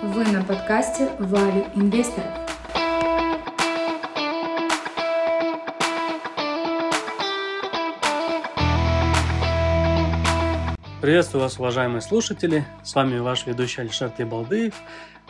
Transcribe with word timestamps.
Вы 0.00 0.22
на 0.26 0.44
подкасте 0.44 1.06
Value 1.18 1.74
Инвесторов. 1.74 2.30
Приветствую 11.00 11.42
вас, 11.42 11.58
уважаемые 11.58 12.00
слушатели. 12.00 12.64
С 12.84 12.94
вами 12.94 13.18
ваш 13.18 13.46
ведущий 13.46 13.80
Алишер 13.80 14.10
Тебалдыев. 14.10 14.74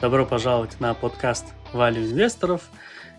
Добро 0.03 0.27
пожаловать 0.27 0.79
на 0.81 0.93
подкаст 0.93 1.55
Value 1.73 2.11
Инвесторов. 2.11 2.69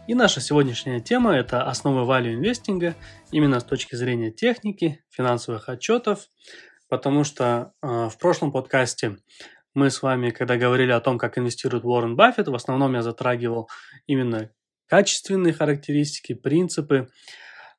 И 0.07 0.13
наша 0.13 0.41
сегодняшняя 0.41 0.99
тема– 0.99 1.35
это 1.35 1.63
основы 1.63 2.01
value 2.01 2.35
инвестинга 2.35 2.95
именно 3.31 3.59
с 3.59 3.63
точки 3.63 3.95
зрения 3.95 4.29
техники, 4.29 5.03
финансовых 5.09 5.67
отчетов, 5.67 6.27
потому 6.89 7.23
что 7.23 7.73
э, 7.81 8.09
в 8.09 8.17
прошлом 8.19 8.51
подкасте 8.51 9.17
мы 9.73 9.89
с 9.89 10.01
вами, 10.01 10.31
когда 10.31 10.57
говорили 10.57 10.91
о 10.91 10.99
том, 10.99 11.17
как 11.17 11.37
инвестирует 11.37 11.85
Уоррен 11.85 12.15
Баффет, 12.15 12.47
в 12.47 12.55
основном 12.55 12.93
я 12.95 13.01
затрагивал 13.01 13.69
именно 14.07 14.51
качественные 14.87 15.53
характеристики, 15.53 16.33
принципы. 16.33 17.09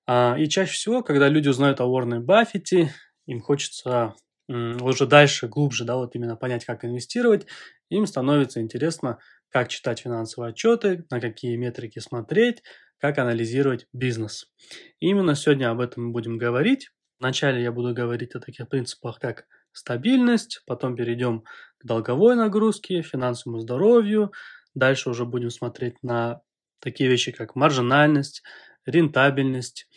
А, 0.06 0.36
и 0.38 0.48
чаще 0.48 0.72
всего, 0.72 1.02
когда 1.02 1.28
люди 1.28 1.48
узнают 1.48 1.80
о 1.80 1.86
Уоррене 1.86 2.20
Баффете, 2.20 2.94
им 3.26 3.40
хочется 3.40 4.14
уже 4.48 5.06
дальше, 5.06 5.46
глубже, 5.46 5.84
да, 5.84 5.96
вот 5.96 6.16
именно 6.16 6.36
понять, 6.36 6.64
как 6.64 6.84
инвестировать, 6.84 7.46
им 7.88 8.06
становится 8.06 8.60
интересно, 8.60 9.18
как 9.48 9.68
читать 9.68 10.00
финансовые 10.00 10.50
отчеты, 10.50 11.04
на 11.10 11.20
какие 11.20 11.56
метрики 11.56 12.00
смотреть, 12.00 12.62
как 12.98 13.18
анализировать 13.18 13.86
бизнес. 13.92 14.52
И 14.98 15.08
именно 15.08 15.34
сегодня 15.34 15.70
об 15.70 15.80
этом 15.80 16.06
мы 16.06 16.12
будем 16.12 16.36
говорить. 16.36 16.90
Вначале 17.20 17.62
я 17.62 17.70
буду 17.70 17.94
говорить 17.94 18.34
о 18.34 18.40
таких 18.40 18.68
принципах, 18.68 19.20
как 19.20 19.46
стабильность, 19.72 20.62
потом 20.66 20.96
перейдем 20.96 21.44
к 21.78 21.84
долговой 21.84 22.36
нагрузке, 22.36 23.02
финансовому 23.02 23.60
здоровью, 23.60 24.32
дальше 24.74 25.10
уже 25.10 25.24
будем 25.24 25.50
смотреть 25.50 26.02
на 26.02 26.40
такие 26.80 27.08
вещи, 27.08 27.32
как 27.32 27.56
маржинальность, 27.56 28.42
рентабельность, 28.86 29.88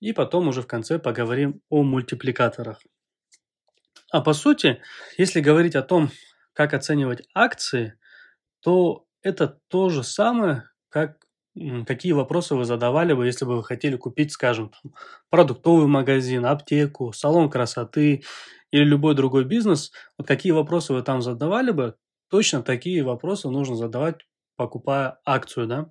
и 0.00 0.12
потом 0.12 0.48
уже 0.48 0.62
в 0.62 0.66
конце 0.66 0.98
поговорим 0.98 1.60
о 1.68 1.82
мультипликаторах. 1.82 2.80
А 4.10 4.20
по 4.20 4.32
сути, 4.32 4.80
если 5.18 5.40
говорить 5.40 5.76
о 5.76 5.82
том, 5.82 6.10
как 6.52 6.74
оценивать 6.74 7.22
акции, 7.34 7.98
то 8.60 9.06
это 9.22 9.58
то 9.68 9.88
же 9.88 10.04
самое, 10.04 10.70
как 10.88 11.18
какие 11.86 12.12
вопросы 12.12 12.54
вы 12.54 12.64
задавали 12.64 13.12
бы, 13.12 13.26
если 13.26 13.44
бы 13.44 13.56
вы 13.56 13.64
хотели 13.64 13.96
купить, 13.96 14.32
скажем, 14.32 14.72
продуктовый 15.30 15.86
магазин, 15.86 16.44
аптеку, 16.46 17.12
салон 17.12 17.48
красоты 17.48 18.24
или 18.74 18.84
любой 18.84 19.14
другой 19.14 19.44
бизнес, 19.44 19.92
вот 20.18 20.26
какие 20.28 20.52
вопросы 20.52 20.92
вы 20.94 21.02
там 21.02 21.22
задавали 21.22 21.70
бы, 21.70 21.94
точно 22.30 22.62
такие 22.62 23.02
вопросы 23.04 23.48
нужно 23.50 23.76
задавать, 23.76 24.26
покупая 24.56 25.18
акцию, 25.24 25.66
да. 25.66 25.90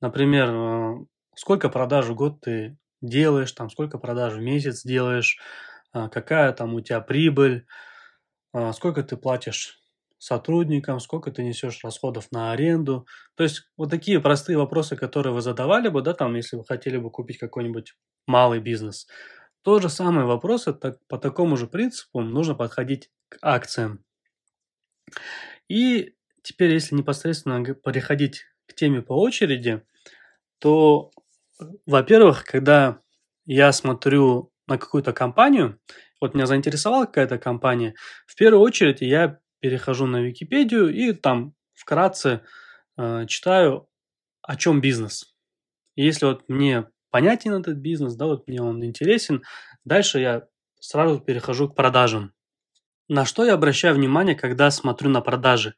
Например, 0.00 0.50
э, 0.50 1.06
сколько 1.36 1.68
продаж 1.68 2.06
в 2.06 2.14
год 2.14 2.40
ты 2.40 2.76
делаешь, 3.02 3.52
там, 3.52 3.70
сколько 3.70 3.98
продаж 3.98 4.34
в 4.34 4.40
месяц 4.40 4.82
делаешь, 4.84 5.38
а, 5.92 6.08
какая 6.08 6.52
там 6.52 6.74
у 6.74 6.80
тебя 6.80 7.00
прибыль, 7.00 7.66
а, 8.52 8.72
сколько 8.72 9.02
ты 9.02 9.16
платишь 9.16 9.78
сотрудникам, 10.18 11.00
сколько 11.00 11.32
ты 11.32 11.42
несешь 11.42 11.80
расходов 11.84 12.28
на 12.30 12.52
аренду. 12.52 13.06
То 13.36 13.42
есть 13.44 13.64
вот 13.76 13.90
такие 13.90 14.20
простые 14.20 14.56
вопросы, 14.58 14.96
которые 14.96 15.32
вы 15.34 15.40
задавали 15.42 15.88
бы, 15.88 16.02
да, 16.02 16.14
там, 16.14 16.34
если 16.36 16.56
вы 16.56 16.64
хотели 16.64 16.96
бы 16.96 17.10
купить 17.10 17.38
какой-нибудь 17.38 17.94
малый 18.26 18.60
бизнес. 18.60 19.08
То 19.62 19.80
же 19.80 19.88
самое 19.88 20.26
вопросы 20.26 20.72
так, 20.72 20.98
по 21.06 21.18
такому 21.18 21.56
же 21.56 21.66
принципу 21.66 22.20
нужно 22.20 22.54
подходить 22.54 23.10
к 23.28 23.38
акциям. 23.42 24.04
И 25.68 26.14
теперь, 26.42 26.72
если 26.72 26.96
непосредственно 26.96 27.64
переходить 27.74 28.44
к 28.66 28.74
теме 28.74 29.02
по 29.02 29.12
очереди, 29.12 29.82
то, 30.58 31.10
во-первых, 31.86 32.44
когда 32.44 33.00
я 33.46 33.72
смотрю 33.72 34.52
на 34.66 34.78
какую-то 34.78 35.12
компанию, 35.12 35.78
вот 36.20 36.34
меня 36.34 36.46
заинтересовала 36.46 37.06
какая-то 37.06 37.38
компания, 37.38 37.94
в 38.26 38.36
первую 38.36 38.62
очередь 38.62 39.00
я 39.00 39.38
перехожу 39.60 40.06
на 40.06 40.22
Википедию 40.22 40.92
и 40.92 41.12
там 41.12 41.54
вкратце 41.74 42.42
э, 42.96 43.26
читаю, 43.26 43.88
о 44.42 44.56
чем 44.56 44.80
бизнес. 44.80 45.34
Если 45.94 46.26
вот 46.26 46.48
мне 46.48 46.86
понятен 47.12 47.52
этот 47.52 47.76
бизнес, 47.76 48.16
да, 48.16 48.26
вот 48.26 48.48
мне 48.48 48.60
он 48.60 48.84
интересен. 48.84 49.44
Дальше 49.84 50.18
я 50.18 50.48
сразу 50.80 51.20
перехожу 51.20 51.68
к 51.68 51.76
продажам. 51.76 52.32
На 53.08 53.24
что 53.24 53.44
я 53.44 53.54
обращаю 53.54 53.94
внимание, 53.94 54.34
когда 54.34 54.70
смотрю 54.70 55.10
на 55.10 55.20
продажи? 55.20 55.74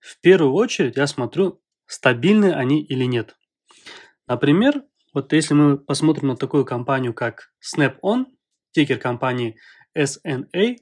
В 0.00 0.20
первую 0.20 0.54
очередь 0.54 0.96
я 0.96 1.06
смотрю, 1.06 1.62
стабильны 1.86 2.52
они 2.52 2.82
или 2.82 3.04
нет. 3.04 3.36
Например, 4.26 4.82
вот 5.12 5.32
если 5.32 5.54
мы 5.54 5.78
посмотрим 5.78 6.28
на 6.28 6.36
такую 6.36 6.64
компанию, 6.64 7.12
как 7.12 7.52
Snap-on, 7.60 8.26
тикер 8.72 8.98
компании 8.98 9.56
SNA, 9.96 10.76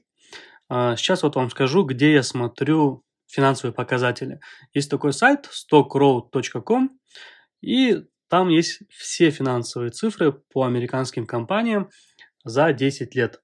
а, 0.69 0.95
сейчас 0.95 1.23
вот 1.23 1.35
вам 1.35 1.49
скажу, 1.49 1.83
где 1.83 2.13
я 2.13 2.23
смотрю 2.23 3.03
финансовые 3.27 3.73
показатели. 3.73 4.39
Есть 4.73 4.89
такой 4.89 5.13
сайт 5.13 5.49
stockroad.com, 5.51 6.91
и 7.61 8.05
там 8.29 8.49
есть 8.49 8.81
все 8.89 9.31
финансовые 9.31 9.91
цифры 9.91 10.31
по 10.31 10.63
американским 10.63 11.25
компаниям 11.25 11.89
за 12.45 12.71
10 12.71 13.15
лет. 13.15 13.41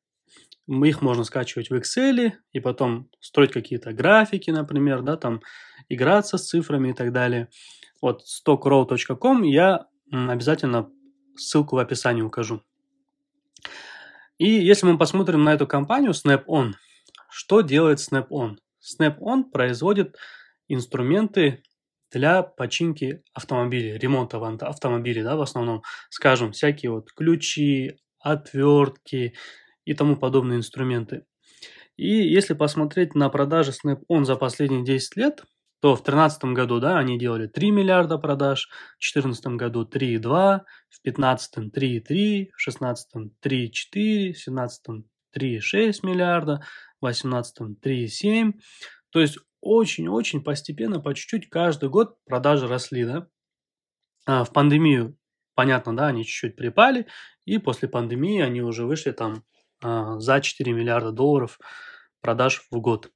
Их 0.68 1.02
можно 1.02 1.24
скачивать 1.24 1.70
в 1.70 1.74
Excel 1.74 2.34
и 2.52 2.60
потом 2.60 3.10
строить 3.20 3.52
какие-то 3.52 3.94
графики, 3.94 4.50
например, 4.52 5.02
да, 5.02 5.18
там 5.18 5.42
играться 5.90 6.38
с 6.38 6.48
цифрами 6.48 6.90
и 6.90 6.94
так 6.94 7.12
далее. 7.12 7.50
Вот 8.02 8.24
stockrow.com 8.24 9.44
я 9.44 9.88
обязательно 10.12 10.90
ссылку 11.36 11.76
в 11.76 11.80
описании 11.80 12.22
укажу. 12.22 12.62
И 14.38 14.50
если 14.50 14.86
мы 14.86 14.98
посмотрим 14.98 15.44
на 15.44 15.54
эту 15.54 15.66
компанию 15.66 16.12
Snap-on, 16.12 16.74
что 17.30 17.62
делает 17.62 18.00
Snap-on? 18.00 18.58
Snap-on 18.82 19.46
производит 19.46 20.18
инструменты 20.68 21.64
для 22.16 22.44
починки 22.44 23.22
автомобилей, 23.34 23.98
ремонта 23.98 24.38
автомобилей, 24.38 25.22
да, 25.22 25.36
в 25.36 25.42
основном, 25.42 25.84
скажем, 26.10 26.54
всякие 26.54 26.92
вот 26.92 27.12
ключи, 27.12 27.98
отвертки 28.20 29.36
и 29.84 29.94
тому 29.94 30.16
подобные 30.16 30.58
инструменты. 30.58 31.26
И 31.98 32.08
если 32.08 32.54
посмотреть 32.54 33.16
на 33.16 33.30
продажи 33.30 33.72
Snap-on 33.72 34.24
за 34.24 34.36
последние 34.38 34.84
10 34.84 35.18
лет, 35.18 35.44
то 35.82 35.96
в 35.96 36.04
2013 36.04 36.46
году, 36.46 36.80
да, 36.80 36.98
они 36.98 37.20
делали 37.20 37.48
3 37.48 37.72
миллиарда 37.72 38.18
продаж, 38.18 38.70
в 38.98 39.14
2014 39.14 39.48
году 39.48 39.84
3,2, 39.84 40.62
в 40.90 41.02
2015 41.04 41.58
3,3, 41.58 41.70
в 41.70 42.64
2016 42.66 43.16
3,4, 43.16 43.32
в 43.34 44.46
2017 44.46 44.86
3,6 45.38 46.00
миллиарда, 46.04 46.62
в 47.02 47.06
2018 47.06 47.62
3,7. 47.84 48.54
То 49.12 49.22
есть 49.22 49.38
очень-очень 49.66 50.44
постепенно, 50.44 51.00
по 51.00 51.16
чуть-чуть, 51.16 51.50
каждый 51.50 51.90
год 51.90 52.24
продажи 52.26 52.68
росли, 52.68 53.04
да. 53.04 53.28
А 54.28 54.44
в 54.44 54.54
пандемию, 54.54 55.18
понятно, 55.56 55.96
да, 55.98 56.08
они 56.08 56.24
чуть-чуть 56.24 56.56
припали, 56.56 57.08
и 57.46 57.58
после 57.58 57.90
пандемии 57.90 58.42
они 58.42 58.62
уже 58.62 58.86
вышли 58.86 59.12
там 59.12 59.44
а, 59.84 60.20
за 60.20 60.40
4 60.40 60.72
миллиарда 60.72 61.12
долларов 61.12 61.60
продаж 62.22 62.68
в 62.70 62.80
год. 62.80 63.12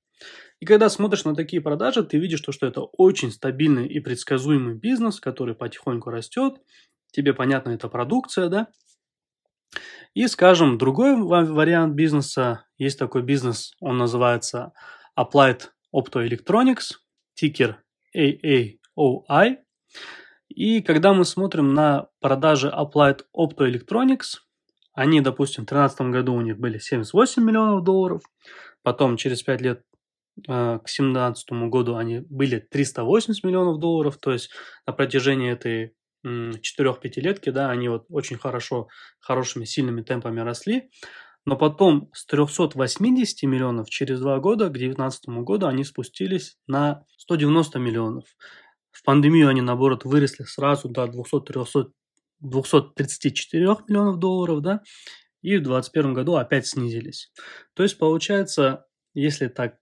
И 0.60 0.66
когда 0.66 0.90
смотришь 0.90 1.24
на 1.24 1.36
такие 1.36 1.62
продажи, 1.62 2.04
ты 2.04 2.18
видишь, 2.18 2.42
то, 2.42 2.52
что 2.52 2.66
это 2.66 2.82
очень 2.82 3.32
стабильный 3.32 3.88
и 3.88 4.00
предсказуемый 4.00 4.74
бизнес, 4.74 5.20
который 5.20 5.56
потихоньку 5.56 6.10
растет. 6.10 6.56
Тебе 7.12 7.34
понятна 7.34 7.72
эта 7.72 7.88
продукция, 7.88 8.50
да? 8.50 8.68
И, 10.16 10.28
скажем, 10.28 10.78
другой 10.78 11.16
вариант 11.16 11.94
бизнеса, 11.94 12.66
есть 12.78 12.98
такой 12.98 13.22
бизнес, 13.22 13.74
он 13.80 13.98
называется 13.98 14.74
Applied 15.18 15.68
Optoelectronics, 15.96 16.98
тикер 17.34 17.82
AAOI. 18.16 19.58
И 20.50 20.82
когда 20.82 21.14
мы 21.14 21.26
смотрим 21.26 21.74
на 21.74 22.10
продажи 22.20 22.68
Applied 22.68 23.22
Optoelectronics, 23.36 24.40
они, 24.94 25.22
допустим, 25.22 25.64
в 25.64 25.68
2013 25.68 26.02
году 26.12 26.34
у 26.34 26.42
них 26.42 26.60
были 26.60 26.78
78 26.78 27.44
миллионов 27.44 27.84
долларов, 27.84 28.22
потом 28.84 29.18
через 29.18 29.44
5 29.44 29.62
лет 29.62 29.84
э, 30.48 30.80
к 30.80 30.86
2017 30.86 31.52
году 31.70 31.96
они 31.96 32.20
были 32.20 32.60
380 32.60 33.44
миллионов 33.44 33.80
долларов, 33.80 34.18
то 34.18 34.34
есть 34.34 34.50
на 34.86 34.94
протяжении 34.94 35.52
этой 35.52 35.94
4-5 36.26 37.22
летки, 37.22 37.50
да, 37.50 37.70
они 37.70 37.88
вот 37.88 38.06
очень 38.10 38.38
хорошо, 38.38 38.88
хорошими, 39.20 39.66
сильными 39.66 40.02
темпами 40.02 40.42
росли. 40.42 40.90
Но 41.50 41.58
потом 41.58 42.12
с 42.14 42.28
380 42.28 43.42
миллионов 43.50 43.90
через 43.90 44.20
два 44.20 44.38
года, 44.38 44.68
к 44.68 44.74
2019 44.74 45.30
году, 45.44 45.66
они 45.66 45.84
спустились 45.84 46.60
на 46.68 47.08
190 47.18 47.80
миллионов. 47.80 48.26
В 48.92 49.04
пандемию 49.04 49.50
они, 49.50 49.62
наоборот, 49.62 50.06
выросли 50.06 50.44
сразу 50.44 50.90
до 50.90 51.08
200, 51.08 51.88
234 52.42 53.64
миллионов 53.88 54.20
долларов, 54.20 54.62
да, 54.62 54.84
и 55.42 55.58
в 55.58 55.64
2021 55.64 56.14
году 56.14 56.36
опять 56.36 56.68
снизились. 56.68 57.32
То 57.74 57.82
есть, 57.82 57.98
получается, 57.98 58.86
если 59.16 59.48
так 59.48 59.78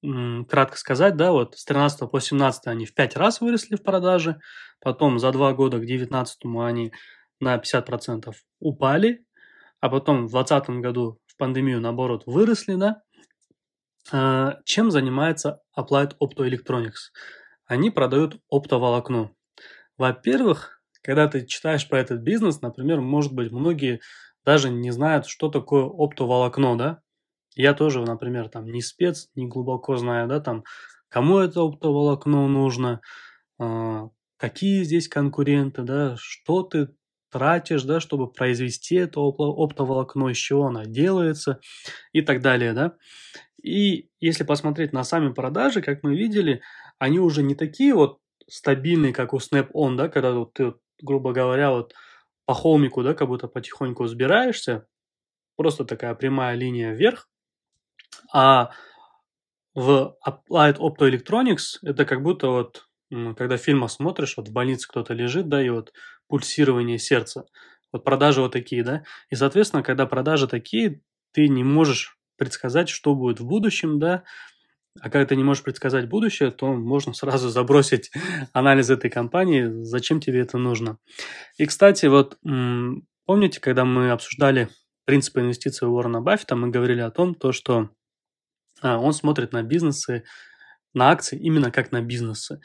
кратко 0.00 0.78
сказать, 0.78 1.16
да, 1.16 1.32
вот 1.32 1.54
с 1.58 1.66
13 1.66 2.10
по 2.10 2.18
17 2.18 2.66
они 2.66 2.86
в 2.86 2.94
5 2.94 3.16
раз 3.18 3.42
выросли 3.42 3.76
в 3.76 3.82
продаже, 3.82 4.40
потом 4.80 5.18
за 5.18 5.32
2 5.32 5.52
года 5.52 5.80
к 5.80 5.84
19 5.84 6.38
они 6.62 6.94
на 7.40 7.56
50% 7.58 8.32
упали, 8.58 9.26
а 9.80 9.88
потом 9.88 10.26
в 10.26 10.30
2020 10.30 10.70
году 10.82 11.18
в 11.26 11.36
пандемию, 11.36 11.80
наоборот, 11.80 12.24
выросли, 12.26 12.74
да. 12.74 13.02
А, 14.12 14.58
чем 14.64 14.90
занимается 14.90 15.60
Applied 15.78 16.16
Optoelectronics? 16.22 17.12
Они 17.66 17.90
продают 17.90 18.40
оптоволокно. 18.48 19.32
Во-первых, 19.96 20.80
когда 21.02 21.28
ты 21.28 21.46
читаешь 21.46 21.88
про 21.88 22.00
этот 22.00 22.20
бизнес, 22.20 22.60
например, 22.60 23.00
может 23.00 23.32
быть, 23.32 23.52
многие 23.52 24.00
даже 24.44 24.70
не 24.70 24.90
знают, 24.90 25.26
что 25.26 25.48
такое 25.48 25.84
оптоволокно, 25.84 26.76
да, 26.76 27.00
я 27.54 27.74
тоже, 27.74 28.00
например, 28.02 28.48
там 28.48 28.66
не 28.66 28.80
спец, 28.80 29.28
не 29.34 29.46
глубоко 29.46 29.96
знаю, 29.96 30.28
да, 30.28 30.40
там, 30.40 30.64
кому 31.08 31.38
это 31.38 31.60
оптоволокно 31.62 32.46
нужно, 32.48 33.00
э, 33.58 34.08
какие 34.36 34.82
здесь 34.84 35.08
конкуренты, 35.08 35.82
да, 35.82 36.16
что 36.18 36.62
ты 36.62 36.88
тратишь, 37.30 37.82
да, 37.84 38.00
чтобы 38.00 38.30
произвести 38.30 38.96
это 38.96 39.20
оптоволокно, 39.20 40.28
из 40.28 40.36
чего 40.36 40.66
оно 40.66 40.84
делается 40.84 41.60
и 42.12 42.22
так 42.22 42.40
далее, 42.42 42.72
да. 42.72 42.96
И 43.62 44.08
если 44.20 44.44
посмотреть 44.44 44.92
на 44.92 45.04
сами 45.04 45.32
продажи, 45.32 45.82
как 45.82 46.02
мы 46.02 46.16
видели, 46.16 46.62
они 46.98 47.18
уже 47.18 47.42
не 47.42 47.54
такие 47.54 47.94
вот 47.94 48.18
стабильные, 48.48 49.12
как 49.12 49.32
у 49.34 49.38
Snap-on, 49.38 49.96
да, 49.96 50.08
когда 50.08 50.32
вот 50.32 50.54
ты, 50.54 50.74
грубо 51.02 51.32
говоря, 51.32 51.70
вот 51.70 51.94
по 52.46 52.54
холмику, 52.54 53.02
да, 53.02 53.14
как 53.14 53.28
будто 53.28 53.48
потихоньку 53.48 54.04
взбираешься, 54.04 54.86
просто 55.56 55.84
такая 55.84 56.14
прямая 56.14 56.56
линия 56.56 56.92
вверх, 56.92 57.28
а 58.32 58.70
в 59.74 60.16
Applied 60.26 60.78
Optoelectronics 60.78 61.78
это 61.82 62.04
как 62.04 62.22
будто 62.22 62.48
вот, 62.48 62.88
когда 63.10 63.56
фильмы 63.56 63.88
смотришь, 63.88 64.36
вот 64.36 64.48
в 64.48 64.52
больнице 64.52 64.88
кто-то 64.88 65.14
лежит, 65.14 65.48
да, 65.48 65.64
и 65.64 65.68
вот 65.68 65.92
пульсирование 66.28 66.98
сердца. 66.98 67.44
Вот 67.92 68.04
продажи 68.04 68.40
вот 68.40 68.52
такие, 68.52 68.84
да. 68.84 69.02
И, 69.30 69.34
соответственно, 69.34 69.82
когда 69.82 70.06
продажи 70.06 70.46
такие, 70.46 71.02
ты 71.32 71.48
не 71.48 71.64
можешь 71.64 72.16
предсказать, 72.36 72.88
что 72.88 73.14
будет 73.14 73.40
в 73.40 73.46
будущем, 73.46 73.98
да. 73.98 74.22
А 75.00 75.10
когда 75.10 75.26
ты 75.26 75.36
не 75.36 75.44
можешь 75.44 75.62
предсказать 75.62 76.08
будущее, 76.08 76.50
то 76.50 76.72
можно 76.72 77.12
сразу 77.12 77.48
забросить 77.50 78.10
анализ 78.52 78.90
этой 78.90 79.10
компании, 79.10 79.82
зачем 79.82 80.20
тебе 80.20 80.40
это 80.40 80.58
нужно. 80.58 80.98
И, 81.58 81.66
кстати, 81.66 82.06
вот 82.06 82.38
помните, 83.26 83.60
когда 83.60 83.84
мы 83.84 84.10
обсуждали 84.10 84.68
принципы 85.04 85.40
инвестиций 85.40 85.88
Уоррена 85.88 86.20
Баффета, 86.20 86.56
мы 86.56 86.70
говорили 86.70 87.00
о 87.00 87.10
том, 87.10 87.34
то, 87.34 87.52
что 87.52 87.90
а, 88.80 88.98
он 88.98 89.12
смотрит 89.12 89.52
на 89.52 89.62
бизнесы, 89.62 90.24
на 90.94 91.10
акции 91.10 91.38
именно 91.38 91.70
как 91.70 91.92
на 91.92 92.00
бизнесы. 92.02 92.60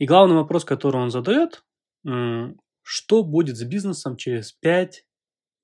И 0.00 0.06
главный 0.06 0.34
вопрос, 0.34 0.64
который 0.64 0.96
он 0.96 1.10
задает, 1.10 1.62
что 2.82 3.22
будет 3.22 3.56
с 3.58 3.62
бизнесом 3.64 4.16
через 4.16 4.50
5, 4.52 5.04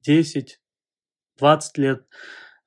10, 0.03 0.61
20 1.38 1.79
лет. 1.79 2.06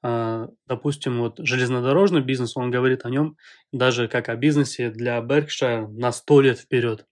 А, 0.01 0.47
допустим, 0.65 1.19
вот 1.19 1.37
железнодорожный 1.37 2.21
бизнес, 2.21 2.57
он 2.57 2.71
говорит 2.71 3.05
о 3.05 3.11
нем 3.11 3.37
даже 3.71 4.07
как 4.07 4.29
о 4.29 4.35
бизнесе 4.35 4.89
для 4.89 5.19
Berkshire 5.19 5.87
на 5.89 6.11
100 6.11 6.41
лет 6.41 6.59
вперед. 6.59 7.05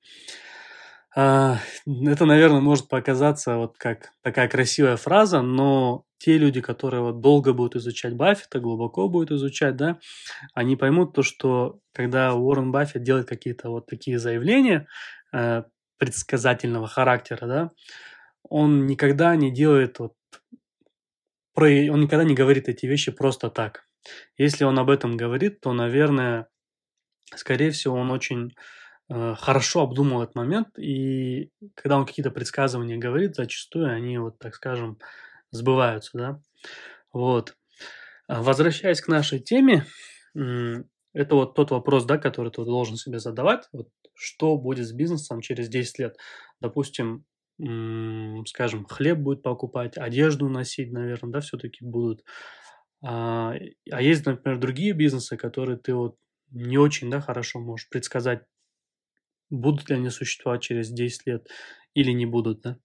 А, 1.20 1.58
это, 1.88 2.26
наверное, 2.26 2.62
может 2.62 2.90
показаться 2.90 3.58
вот 3.58 3.76
как 3.80 4.12
такая 4.22 4.48
красивая 4.48 4.98
фраза, 4.98 5.42
но 5.42 6.06
те 6.20 6.38
люди, 6.38 6.62
которые 6.62 7.02
вот 7.02 7.22
долго 7.22 7.54
будут 7.54 7.76
изучать 7.78 8.14
Баффета, 8.14 8.60
глубоко 8.60 9.10
будут 9.10 9.32
изучать, 9.32 9.76
да, 9.76 9.98
они 10.54 10.76
поймут 10.76 11.14
то, 11.14 11.24
что 11.24 11.80
когда 11.92 12.36
Уоррен 12.36 12.72
Баффет 12.72 13.02
делает 13.02 13.28
какие-то 13.28 13.72
вот 13.72 13.88
такие 13.88 14.20
заявления 14.20 14.88
э, 15.34 15.64
предсказательного 15.98 16.88
характера, 16.88 17.48
да, 17.48 17.72
он 18.44 18.86
никогда 18.86 19.36
не 19.36 19.52
делает 19.52 19.98
вот 19.98 20.14
про, 21.56 21.66
он 21.66 22.02
никогда 22.02 22.26
не 22.26 22.36
говорит 22.36 22.70
эти 22.70 22.86
вещи 22.86 23.12
просто 23.12 23.50
так. 23.50 23.88
Если 24.38 24.66
он 24.66 24.78
об 24.78 24.92
этом 24.92 25.18
говорит, 25.18 25.62
то, 25.62 25.74
наверное, 25.74 26.48
скорее 27.34 27.72
всего, 27.72 27.96
он 27.96 28.12
очень 28.12 28.54
хорошо 29.10 29.82
обдумал 29.82 30.24
этот 30.24 30.36
момент, 30.36 30.78
и 30.78 31.50
когда 31.76 31.98
он 31.98 32.06
какие-то 32.06 32.32
предсказывания 32.32 32.98
говорит, 32.98 33.36
зачастую 33.36 33.92
они, 33.92 34.18
вот 34.18 34.38
так 34.40 34.56
скажем, 34.56 35.00
сбываются, 35.52 36.12
да. 36.14 36.42
Вот. 37.14 37.56
А 38.28 38.42
возвращаясь 38.42 39.02
к 39.02 39.08
нашей 39.08 39.40
теме, 39.40 39.86
это 40.36 41.36
вот 41.36 41.56
тот 41.56 41.72
вопрос, 41.72 42.06
да, 42.06 42.18
который 42.18 42.52
ты 42.52 42.64
должен 42.66 42.98
себе 42.98 43.20
задавать, 43.20 43.68
вот, 43.72 43.88
что 44.14 44.58
будет 44.58 44.88
с 44.88 44.92
бизнесом 44.92 45.42
через 45.42 45.70
10 45.70 46.00
лет. 46.00 46.18
Допустим, 46.60 47.24
скажем, 48.46 48.86
хлеб 48.86 49.20
будет 49.20 49.42
покупать, 49.42 49.98
одежду 49.98 50.50
носить, 50.50 50.92
наверное, 50.92 51.32
да, 51.32 51.40
все-таки 51.40 51.84
будут. 51.84 52.24
А, 53.02 53.54
а 53.92 54.02
есть, 54.02 54.26
например, 54.26 54.60
другие 54.60 54.94
бизнесы, 54.94 55.38
которые 55.38 55.78
ты 55.78 55.94
вот 55.94 56.18
не 56.52 56.78
очень, 56.78 57.10
да, 57.10 57.22
хорошо 57.22 57.60
можешь 57.60 57.90
предсказать 57.90 58.44
будут 59.50 59.90
ли 59.90 59.96
они 59.96 60.10
существовать 60.10 60.62
через 60.62 60.90
10 60.90 61.28
лет 61.28 61.48
или 61.94 62.12
не 62.12 62.26
будут, 62.26 62.62
да. 62.62 62.78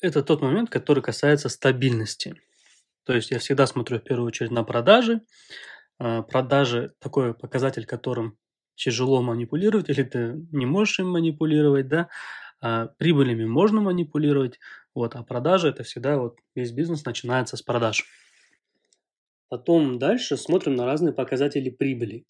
Это 0.00 0.22
тот 0.22 0.42
момент, 0.42 0.70
который 0.70 1.02
касается 1.02 1.48
стабильности. 1.48 2.34
То 3.04 3.14
есть 3.14 3.30
я 3.30 3.38
всегда 3.38 3.66
смотрю 3.66 3.98
в 3.98 4.02
первую 4.04 4.26
очередь 4.26 4.50
на 4.50 4.64
продажи. 4.64 5.22
А, 5.98 6.22
продажи– 6.22 6.92
такой 6.98 7.34
показатель, 7.34 7.86
которым 7.86 8.36
тяжело 8.74 9.22
манипулировать, 9.22 9.88
или 9.88 10.02
ты 10.02 10.46
не 10.52 10.66
можешь 10.66 10.98
им 10.98 11.10
манипулировать, 11.10 11.88
да. 11.88 12.08
А 12.60 12.86
прибылями 12.98 13.44
можно 13.46 13.80
манипулировать, 13.80 14.58
вот, 14.94 15.14
а 15.14 15.22
продажи– 15.22 15.68
это 15.70 15.82
всегда 15.82 16.18
вот 16.18 16.38
весь 16.54 16.72
бизнес 16.72 17.04
начинается 17.04 17.56
с 17.56 17.62
продаж. 17.62 18.04
Потом 19.48 19.98
дальше 19.98 20.36
смотрим 20.36 20.74
на 20.74 20.84
разные 20.84 21.14
показатели 21.14 21.70
прибыли. 21.70 22.26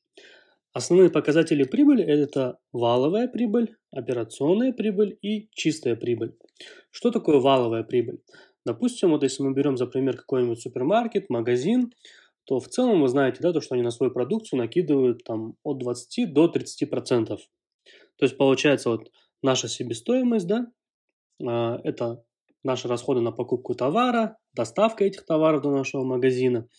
Основные 0.76 1.08
показатели 1.08 1.64
прибыли– 1.64 2.04
это 2.06 2.58
валовая 2.70 3.28
прибыль, 3.28 3.76
операционная 3.90 4.74
прибыль 4.74 5.16
и 5.22 5.48
чистая 5.52 5.96
прибыль. 5.96 6.36
Что 6.90 7.10
такое 7.10 7.40
валовая 7.40 7.82
прибыль? 7.82 8.18
Допустим, 8.66 9.12
вот 9.12 9.22
если 9.22 9.42
мы 9.42 9.54
берем 9.54 9.78
за 9.78 9.86
пример 9.86 10.18
какой-нибудь 10.18 10.60
супермаркет, 10.60 11.30
магазин, 11.30 11.94
то 12.44 12.60
в 12.60 12.68
целом 12.68 13.00
вы 13.00 13.08
знаете, 13.08 13.38
да, 13.40 13.54
то, 13.54 13.62
что 13.62 13.74
они 13.74 13.82
на 13.82 13.90
свою 13.90 14.12
продукцию 14.12 14.58
накидывают 14.58 15.24
там 15.24 15.54
от 15.62 15.78
20 15.78 16.34
до 16.34 16.46
30 16.46 16.90
процентов. 16.90 17.40
То 18.18 18.26
есть 18.26 18.36
получается 18.36 18.90
вот 18.90 19.10
наша 19.42 19.68
себестоимость, 19.68 20.46
да, 20.46 20.66
а, 21.42 21.80
это 21.84 22.22
наши 22.62 22.86
расходы 22.86 23.22
на 23.22 23.32
покупку 23.32 23.74
товара, 23.74 24.36
доставка 24.52 25.06
этих 25.06 25.24
товаров 25.24 25.62
до 25.62 25.70
нашего 25.70 26.04
магазина– 26.04 26.68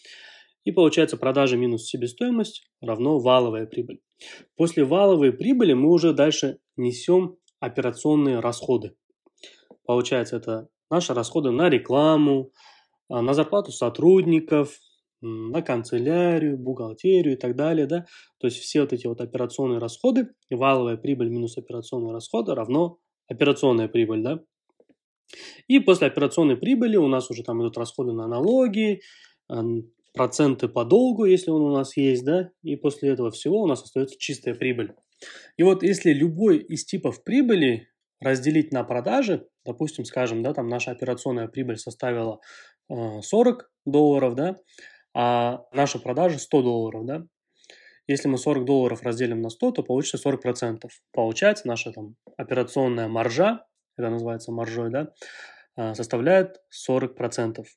и 0.67 0.71
получается 0.73 1.15
продажа 1.15 1.55
минус 1.55 1.85
себестоимость 1.85 2.69
равно 2.81 3.19
валовая 3.19 3.65
прибыль. 3.65 4.01
После 4.57 4.83
валовой 4.83 5.31
прибыли 5.31 5.71
мы 5.71 5.89
уже 5.89 6.11
дальше 6.11 6.57
несем 6.75 7.37
операционные 7.61 8.41
расходы. 8.41 8.93
Получается 9.85 10.35
это 10.35 10.67
наши 10.89 11.13
расходы 11.13 11.51
на 11.51 11.69
рекламу, 11.69 12.51
а, 13.07 13.21
на 13.21 13.33
зарплату 13.33 13.71
сотрудников, 13.71 14.77
на 15.21 15.61
канцелярию, 15.61 16.57
бухгалтерию 16.57 17.35
и 17.35 17.37
так 17.37 17.55
далее, 17.55 17.85
да, 17.85 18.05
то 18.37 18.47
есть 18.47 18.57
все 18.57 18.81
вот 18.81 18.91
эти 18.91 19.07
вот 19.07 19.21
операционные 19.21 19.79
расходы, 19.79 20.33
валовая 20.49 20.97
прибыль 20.97 21.29
минус 21.29 21.57
операционные 21.57 22.11
расходы 22.11 22.53
равно 22.55 22.97
операционная 23.29 23.87
прибыль, 23.87 24.21
да. 24.21 24.41
И 25.69 25.79
после 25.79 26.07
операционной 26.07 26.57
прибыли 26.57 26.97
у 26.97 27.07
нас 27.07 27.31
уже 27.31 27.43
там 27.43 27.61
идут 27.61 27.77
расходы 27.77 28.11
на 28.11 28.27
налоги, 28.27 28.99
проценты 30.17 30.67
по 30.67 30.83
долгу, 30.83 31.25
если 31.25 31.51
он 31.51 31.61
у 31.61 31.73
нас 31.73 31.95
есть, 31.95 32.25
да, 32.25 32.49
и 32.63 32.75
после 32.75 33.09
этого 33.09 33.31
всего 33.31 33.61
у 33.61 33.67
нас 33.67 33.83
остается 33.83 34.17
чистая 34.17 34.55
прибыль. 34.55 34.93
И 35.57 35.63
вот 35.63 35.83
если 35.83 36.11
любой 36.11 36.57
из 36.57 36.85
типов 36.85 37.23
прибыли 37.23 37.87
разделить 38.19 38.71
на 38.71 38.83
продажи, 38.83 39.47
допустим, 39.65 40.05
скажем, 40.05 40.43
да, 40.43 40.53
там 40.53 40.67
наша 40.67 40.91
операционная 40.91 41.47
прибыль 41.47 41.77
составила 41.77 42.39
40 42.89 43.61
э, 43.61 43.65
долларов, 43.85 44.35
да, 44.35 44.59
а 45.13 45.65
наша 45.71 45.99
продажа 45.99 46.39
100 46.39 46.61
долларов, 46.61 47.05
да, 47.05 47.23
если 48.07 48.29
мы 48.29 48.37
40 48.37 48.65
долларов 48.65 49.03
разделим 49.03 49.41
на 49.41 49.49
100, 49.49 49.71
то 49.71 49.83
получится 49.83 50.17
40 50.17 50.41
процентов. 50.41 50.91
Получается 51.11 51.67
наша 51.67 51.91
там 51.91 52.15
операционная 52.37 53.09
маржа, 53.09 53.65
это 53.97 54.09
называется 54.09 54.51
маржой, 54.51 54.89
да, 54.89 55.13
э, 55.75 55.93
составляет 55.93 56.61
40 56.69 57.15
процентов. 57.15 57.67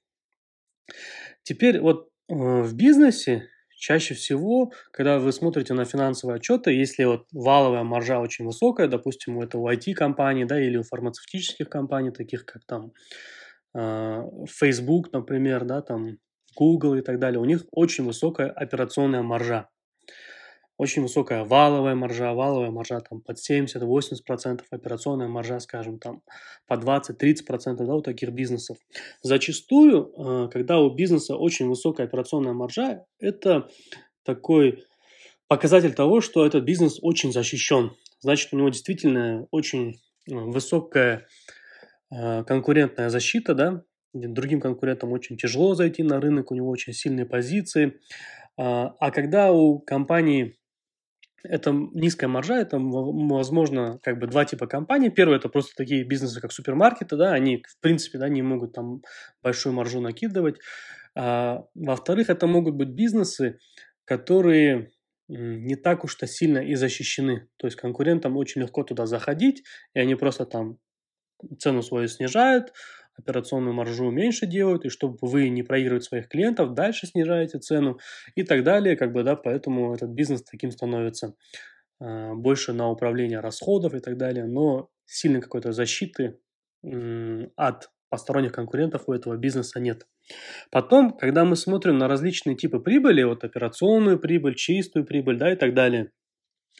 Теперь 1.42 1.80
вот 1.80 2.10
в 2.30 2.74
бизнесе 2.74 3.48
чаще 3.76 4.14
всего, 4.14 4.72
когда 4.92 5.18
вы 5.18 5.32
смотрите 5.32 5.74
на 5.74 5.84
финансовые 5.84 6.36
отчеты, 6.36 6.72
если 6.72 7.04
вот 7.04 7.26
валовая 7.32 7.82
маржа 7.82 8.20
очень 8.20 8.44
высокая, 8.44 8.86
допустим, 8.86 9.38
у 9.38 9.42
этого 9.42 9.74
IT-компании, 9.74 10.44
да, 10.44 10.60
или 10.60 10.76
у 10.76 10.82
фармацевтических 10.82 11.68
компаний, 11.68 12.10
таких 12.10 12.44
как 12.44 12.64
там 12.66 12.92
э, 13.74 14.22
Facebook, 14.48 15.12
например, 15.12 15.64
да, 15.64 15.82
там 15.82 16.18
Google 16.56 16.96
и 16.96 17.00
так 17.00 17.18
далее, 17.18 17.40
у 17.40 17.44
них 17.44 17.64
очень 17.72 18.04
высокая 18.04 18.50
операционная 18.50 19.22
маржа. 19.22 19.68
Очень 20.80 21.02
высокая 21.02 21.44
валовая 21.44 21.94
маржа, 21.94 22.32
валовая 22.32 22.70
маржа 22.70 23.00
там 23.00 23.20
под 23.20 23.36
70-80%, 23.36 24.62
операционная 24.70 25.28
маржа, 25.28 25.60
скажем, 25.60 25.98
там 25.98 26.22
по 26.66 26.72
20-30%, 26.72 27.84
да, 27.84 27.94
у 27.94 28.00
таких 28.00 28.30
бизнесов. 28.30 28.78
Зачастую, 29.20 30.10
э, 30.16 30.48
когда 30.50 30.80
у 30.80 30.88
бизнеса 30.88 31.36
очень 31.36 31.68
высокая 31.68 32.06
операционная 32.06 32.54
маржа, 32.54 33.04
это 33.18 33.68
такой 34.24 34.82
показатель 35.48 35.92
того, 35.92 36.22
что 36.22 36.46
этот 36.46 36.64
бизнес 36.64 36.98
очень 37.02 37.30
защищен. 37.30 37.92
Значит, 38.20 38.54
у 38.54 38.56
него 38.56 38.70
действительно 38.70 39.46
очень 39.50 40.00
э, 40.30 40.34
высокая 40.34 41.26
э, 42.10 42.42
конкурентная 42.44 43.10
защита, 43.10 43.54
да, 43.54 43.82
другим 44.14 44.62
конкурентам 44.62 45.12
очень 45.12 45.36
тяжело 45.36 45.74
зайти 45.74 46.02
на 46.02 46.22
рынок, 46.22 46.50
у 46.50 46.54
него 46.54 46.70
очень 46.70 46.94
сильные 46.94 47.26
позиции. 47.26 48.00
А 48.56 49.10
когда 49.10 49.52
у 49.52 49.78
компании 49.78 50.59
это 51.42 51.72
низкая 51.72 52.28
маржа, 52.28 52.56
это, 52.56 52.78
возможно, 52.78 53.98
как 54.02 54.18
бы 54.18 54.26
два 54.26 54.44
типа 54.44 54.66
компаний. 54.66 55.10
Первое, 55.10 55.38
это 55.38 55.48
просто 55.48 55.72
такие 55.76 56.04
бизнесы, 56.04 56.40
как 56.40 56.52
супермаркеты, 56.52 57.16
да, 57.16 57.32
они, 57.32 57.62
в 57.68 57.80
принципе, 57.80 58.18
да, 58.18 58.28
не 58.28 58.42
могут 58.42 58.72
там 58.72 59.02
большую 59.42 59.74
маржу 59.74 60.00
накидывать. 60.00 60.58
А, 61.14 61.64
во-вторых, 61.74 62.30
это 62.30 62.46
могут 62.46 62.74
быть 62.74 62.90
бизнесы, 62.90 63.58
которые 64.04 64.90
не 65.28 65.76
так 65.76 66.04
уж-то 66.04 66.26
сильно 66.26 66.58
и 66.58 66.74
защищены. 66.74 67.48
То 67.56 67.66
есть 67.66 67.76
конкурентам 67.76 68.36
очень 68.36 68.62
легко 68.62 68.82
туда 68.82 69.06
заходить, 69.06 69.62
и 69.94 70.00
они 70.00 70.16
просто 70.16 70.44
там 70.44 70.78
цену 71.58 71.82
свою 71.82 72.08
снижают, 72.08 72.72
операционную 73.20 73.74
маржу 73.74 74.10
меньше 74.10 74.46
делают, 74.46 74.84
и 74.84 74.88
чтобы 74.88 75.16
вы 75.20 75.48
не 75.48 75.62
проигрывать 75.62 76.04
своих 76.04 76.28
клиентов, 76.28 76.74
дальше 76.74 77.06
снижаете 77.06 77.58
цену 77.58 77.98
и 78.34 78.42
так 78.42 78.64
далее, 78.64 78.96
как 78.96 79.12
бы, 79.12 79.22
да, 79.22 79.36
поэтому 79.36 79.94
этот 79.94 80.10
бизнес 80.10 80.42
таким 80.42 80.70
становится 80.70 81.34
э, 82.00 82.34
больше 82.34 82.72
на 82.72 82.90
управление 82.90 83.40
расходов 83.40 83.94
и 83.94 84.00
так 84.00 84.16
далее, 84.16 84.46
но 84.46 84.90
сильной 85.06 85.40
какой-то 85.40 85.72
защиты 85.72 86.38
э, 86.82 87.46
от 87.56 87.90
посторонних 88.10 88.52
конкурентов 88.52 89.04
у 89.06 89.12
этого 89.12 89.36
бизнеса 89.36 89.80
нет. 89.80 90.06
Потом, 90.70 91.16
когда 91.16 91.44
мы 91.44 91.56
смотрим 91.56 91.98
на 91.98 92.08
различные 92.08 92.56
типы 92.56 92.80
прибыли, 92.80 93.22
вот 93.22 93.44
операционную 93.44 94.18
прибыль, 94.18 94.54
чистую 94.54 95.04
прибыль, 95.04 95.38
да, 95.38 95.52
и 95.52 95.56
так 95.56 95.74
далее, 95.74 96.10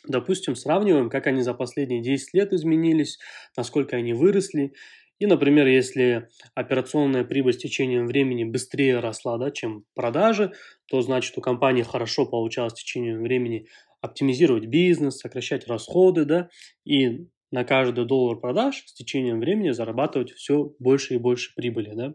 допустим, 0.06 0.56
сравниваем, 0.56 1.11
как 1.11 1.26
они 1.26 1.42
за 1.42 1.54
последние 1.54 2.02
10 2.02 2.35
лет 2.35 2.52
изменились, 2.52 3.18
насколько 3.56 3.97
они 3.97 4.12
выросли, 4.12 4.73
и, 5.20 5.26
например, 5.26 5.68
если 5.68 6.28
операционная 6.56 7.24
прибыль 7.24 7.52
с 7.52 7.58
течением 7.58 8.08
времени 8.08 8.44
быстрее 8.44 8.98
росла, 9.00 9.38
да, 9.38 9.52
чем 9.52 9.84
продажи, 9.94 10.52
то 10.88 11.02
значит 11.02 11.38
у 11.38 11.42
компании 11.42 11.82
хорошо 11.84 12.26
получалось 12.26 12.72
с 12.72 12.76
течением 12.82 13.22
времени 13.22 13.68
оптимизировать 14.00 14.66
бизнес, 14.66 15.18
сокращать 15.18 15.68
расходы, 15.68 16.24
да, 16.24 16.48
и 16.84 17.28
на 17.52 17.64
каждый 17.64 18.06
доллар 18.06 18.38
продаж 18.38 18.82
с 18.86 18.94
течением 18.94 19.40
времени 19.40 19.70
зарабатывать 19.70 20.32
все 20.32 20.74
больше 20.80 21.14
и 21.14 21.18
больше 21.18 21.54
прибыли, 21.54 21.92
да. 21.94 22.14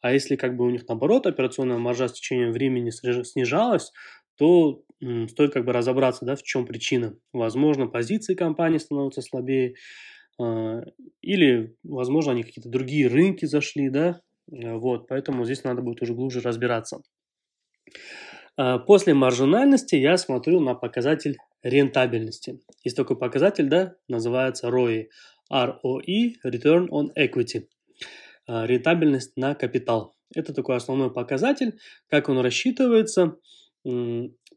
А 0.00 0.12
если 0.12 0.36
как 0.36 0.56
бы 0.56 0.64
у 0.64 0.70
них 0.70 0.86
наоборот 0.88 1.26
операционная 1.26 1.78
маржа 1.78 2.08
с 2.08 2.12
течением 2.12 2.52
времени 2.52 2.90
снижалась, 2.90 3.92
то 4.36 4.82
стоит 5.28 5.52
как 5.52 5.64
бы 5.64 5.72
разобраться, 5.72 6.24
да, 6.24 6.36
в 6.36 6.42
чем 6.42 6.66
причина. 6.66 7.16
Возможно, 7.32 7.86
позиции 7.86 8.34
компании 8.34 8.78
становятся 8.78 9.22
слабее, 9.22 9.74
или, 10.38 11.76
возможно, 11.82 12.32
они 12.32 12.42
какие-то 12.42 12.68
другие 12.68 13.08
рынки 13.08 13.44
зашли, 13.44 13.90
да, 13.90 14.20
э, 14.50 14.74
вот, 14.74 15.08
поэтому 15.08 15.44
здесь 15.44 15.64
надо 15.64 15.82
будет 15.82 16.00
уже 16.02 16.14
глубже 16.14 16.40
разбираться. 16.40 17.02
А, 18.56 18.78
после 18.78 19.14
маржинальности 19.14 19.96
я 19.96 20.16
смотрю 20.16 20.60
на 20.60 20.74
показатель 20.74 21.36
рентабельности. 21.62 22.60
Есть 22.84 22.96
такой 22.96 23.18
показатель, 23.18 23.68
да, 23.68 23.94
называется 24.08 24.68
ROE, 24.68 25.06
ROE, 25.52 26.32
Return 26.46 26.88
on 26.88 27.08
Equity, 27.16 27.66
а, 28.46 28.66
рентабельность 28.66 29.36
на 29.36 29.54
капитал. 29.54 30.14
Это 30.34 30.52
такой 30.52 30.76
основной 30.76 31.12
показатель. 31.12 31.78
Как 32.08 32.28
он 32.28 32.38
рассчитывается? 32.40 33.36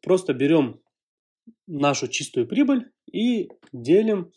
Просто 0.02 0.34
берем 0.34 0.82
нашу 1.68 2.08
чистую 2.08 2.48
прибыль 2.48 2.92
и 3.12 3.50
делим 3.72 4.34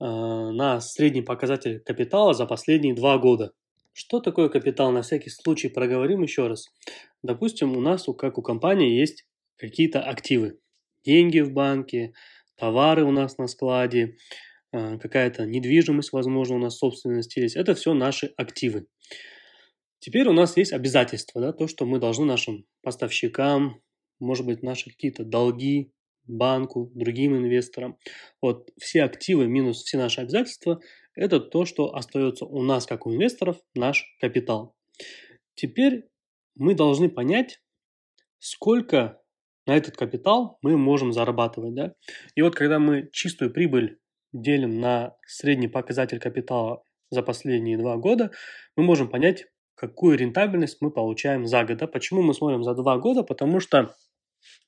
на 0.00 0.80
средний 0.80 1.22
показатель 1.22 1.80
капитала 1.80 2.32
за 2.34 2.46
последние 2.46 2.94
два 2.94 3.18
года. 3.18 3.52
Что 3.92 4.20
такое 4.20 4.48
капитал? 4.48 4.92
На 4.92 5.02
всякий 5.02 5.30
случай 5.30 5.68
проговорим 5.68 6.22
еще 6.22 6.46
раз. 6.46 6.66
Допустим, 7.22 7.76
у 7.76 7.80
нас, 7.80 8.06
как 8.18 8.38
у 8.38 8.42
компании, 8.42 8.98
есть 8.98 9.26
какие-то 9.56 10.00
активы. 10.00 10.58
Деньги 11.04 11.40
в 11.40 11.52
банке, 11.52 12.12
товары 12.56 13.04
у 13.04 13.10
нас 13.10 13.38
на 13.38 13.46
складе, 13.46 14.16
э, 14.72 14.98
какая-то 14.98 15.44
недвижимость, 15.44 16.12
возможно, 16.12 16.56
у 16.56 16.58
нас 16.58 16.78
собственность 16.78 17.36
есть. 17.36 17.56
Это 17.56 17.74
все 17.74 17.94
наши 17.94 18.32
активы. 18.36 18.86
Теперь 19.98 20.28
у 20.28 20.32
нас 20.32 20.56
есть 20.56 20.72
обязательства, 20.72 21.40
да, 21.40 21.52
то, 21.52 21.68
что 21.68 21.84
мы 21.84 21.98
должны 21.98 22.24
нашим 22.24 22.64
поставщикам, 22.82 23.82
может 24.18 24.46
быть, 24.46 24.62
наши 24.62 24.88
какие-то 24.90 25.24
долги, 25.24 25.92
банку, 26.30 26.90
другим 26.94 27.36
инвесторам. 27.36 27.96
Вот 28.40 28.70
все 28.78 29.02
активы 29.02 29.46
минус 29.46 29.82
все 29.82 29.98
наши 29.98 30.20
обязательства– 30.20 30.80
это 31.14 31.40
то, 31.40 31.64
что 31.64 31.94
остается 31.94 32.44
у 32.46 32.62
нас, 32.62 32.86
как 32.86 33.06
у 33.06 33.12
инвесторов, 33.12 33.58
наш 33.74 34.04
капитал. 34.20 34.74
Теперь 35.54 36.08
мы 36.54 36.74
должны 36.74 37.08
понять, 37.10 37.60
сколько 38.38 39.20
на 39.66 39.76
этот 39.76 39.96
капитал 39.96 40.58
мы 40.62 40.76
можем 40.76 41.12
зарабатывать. 41.12 41.74
Да? 41.74 41.94
И 42.34 42.42
вот 42.42 42.54
когда 42.54 42.78
мы 42.78 43.08
чистую 43.12 43.52
прибыль 43.52 43.98
делим 44.32 44.80
на 44.80 45.16
средний 45.26 45.68
показатель 45.68 46.18
капитала 46.18 46.82
за 47.10 47.22
последние 47.22 47.76
два 47.76 47.96
года, 47.96 48.30
мы 48.76 48.84
можем 48.84 49.08
понять, 49.08 49.46
какую 49.74 50.16
рентабельность 50.16 50.78
мы 50.80 50.90
получаем 50.90 51.46
за 51.46 51.64
год. 51.64 51.78
Да? 51.78 51.86
Почему 51.86 52.22
мы 52.22 52.34
смотрим 52.34 52.62
за 52.62 52.74
два 52.74 52.98
года? 52.98 53.22
Потому 53.22 53.60
что 53.60 53.94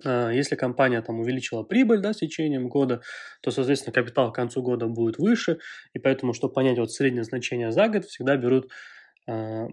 если 0.05 0.57
компания 0.57 1.01
там 1.03 1.21
увеличила 1.21 1.63
прибыль 1.63 2.01
да, 2.01 2.13
с 2.13 2.19
течением 2.19 2.69
года, 2.69 3.03
то, 3.41 3.51
соответственно, 3.51 3.93
капитал 3.93 4.33
к 4.33 4.35
концу 4.35 4.63
года 4.63 4.87
будет 4.87 5.19
выше, 5.19 5.59
и 5.95 5.99
поэтому, 5.99 6.33
чтобы 6.33 6.55
понять 6.55 6.79
вот 6.79 6.93
среднее 6.93 7.25
значение 7.25 7.71
за 7.71 7.89
год, 7.89 8.05
всегда 8.05 8.37
берут 8.37 8.71
э, 9.29 9.69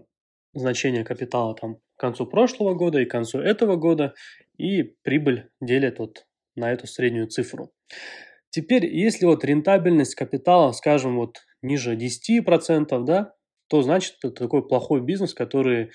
значение 0.54 1.04
капитала 1.04 1.54
там 1.54 1.76
к 1.96 2.00
концу 2.00 2.26
прошлого 2.26 2.74
года 2.74 3.00
и 3.00 3.06
к 3.06 3.10
концу 3.10 3.38
этого 3.40 3.76
года, 3.76 4.14
и 4.56 4.82
прибыль 5.02 5.48
делят 5.60 5.98
вот 5.98 6.26
на 6.56 6.72
эту 6.72 6.86
среднюю 6.86 7.28
цифру. 7.28 7.72
Теперь, 8.50 8.86
если 8.86 9.26
вот 9.26 9.44
рентабельность 9.44 10.14
капитала, 10.14 10.72
скажем, 10.72 11.16
вот 11.16 11.38
ниже 11.62 11.96
10%, 11.96 13.04
да, 13.04 13.34
то 13.68 13.82
значит 13.82 14.16
это 14.24 14.34
такой 14.44 14.66
плохой 14.66 15.00
бизнес, 15.00 15.32
который 15.32 15.92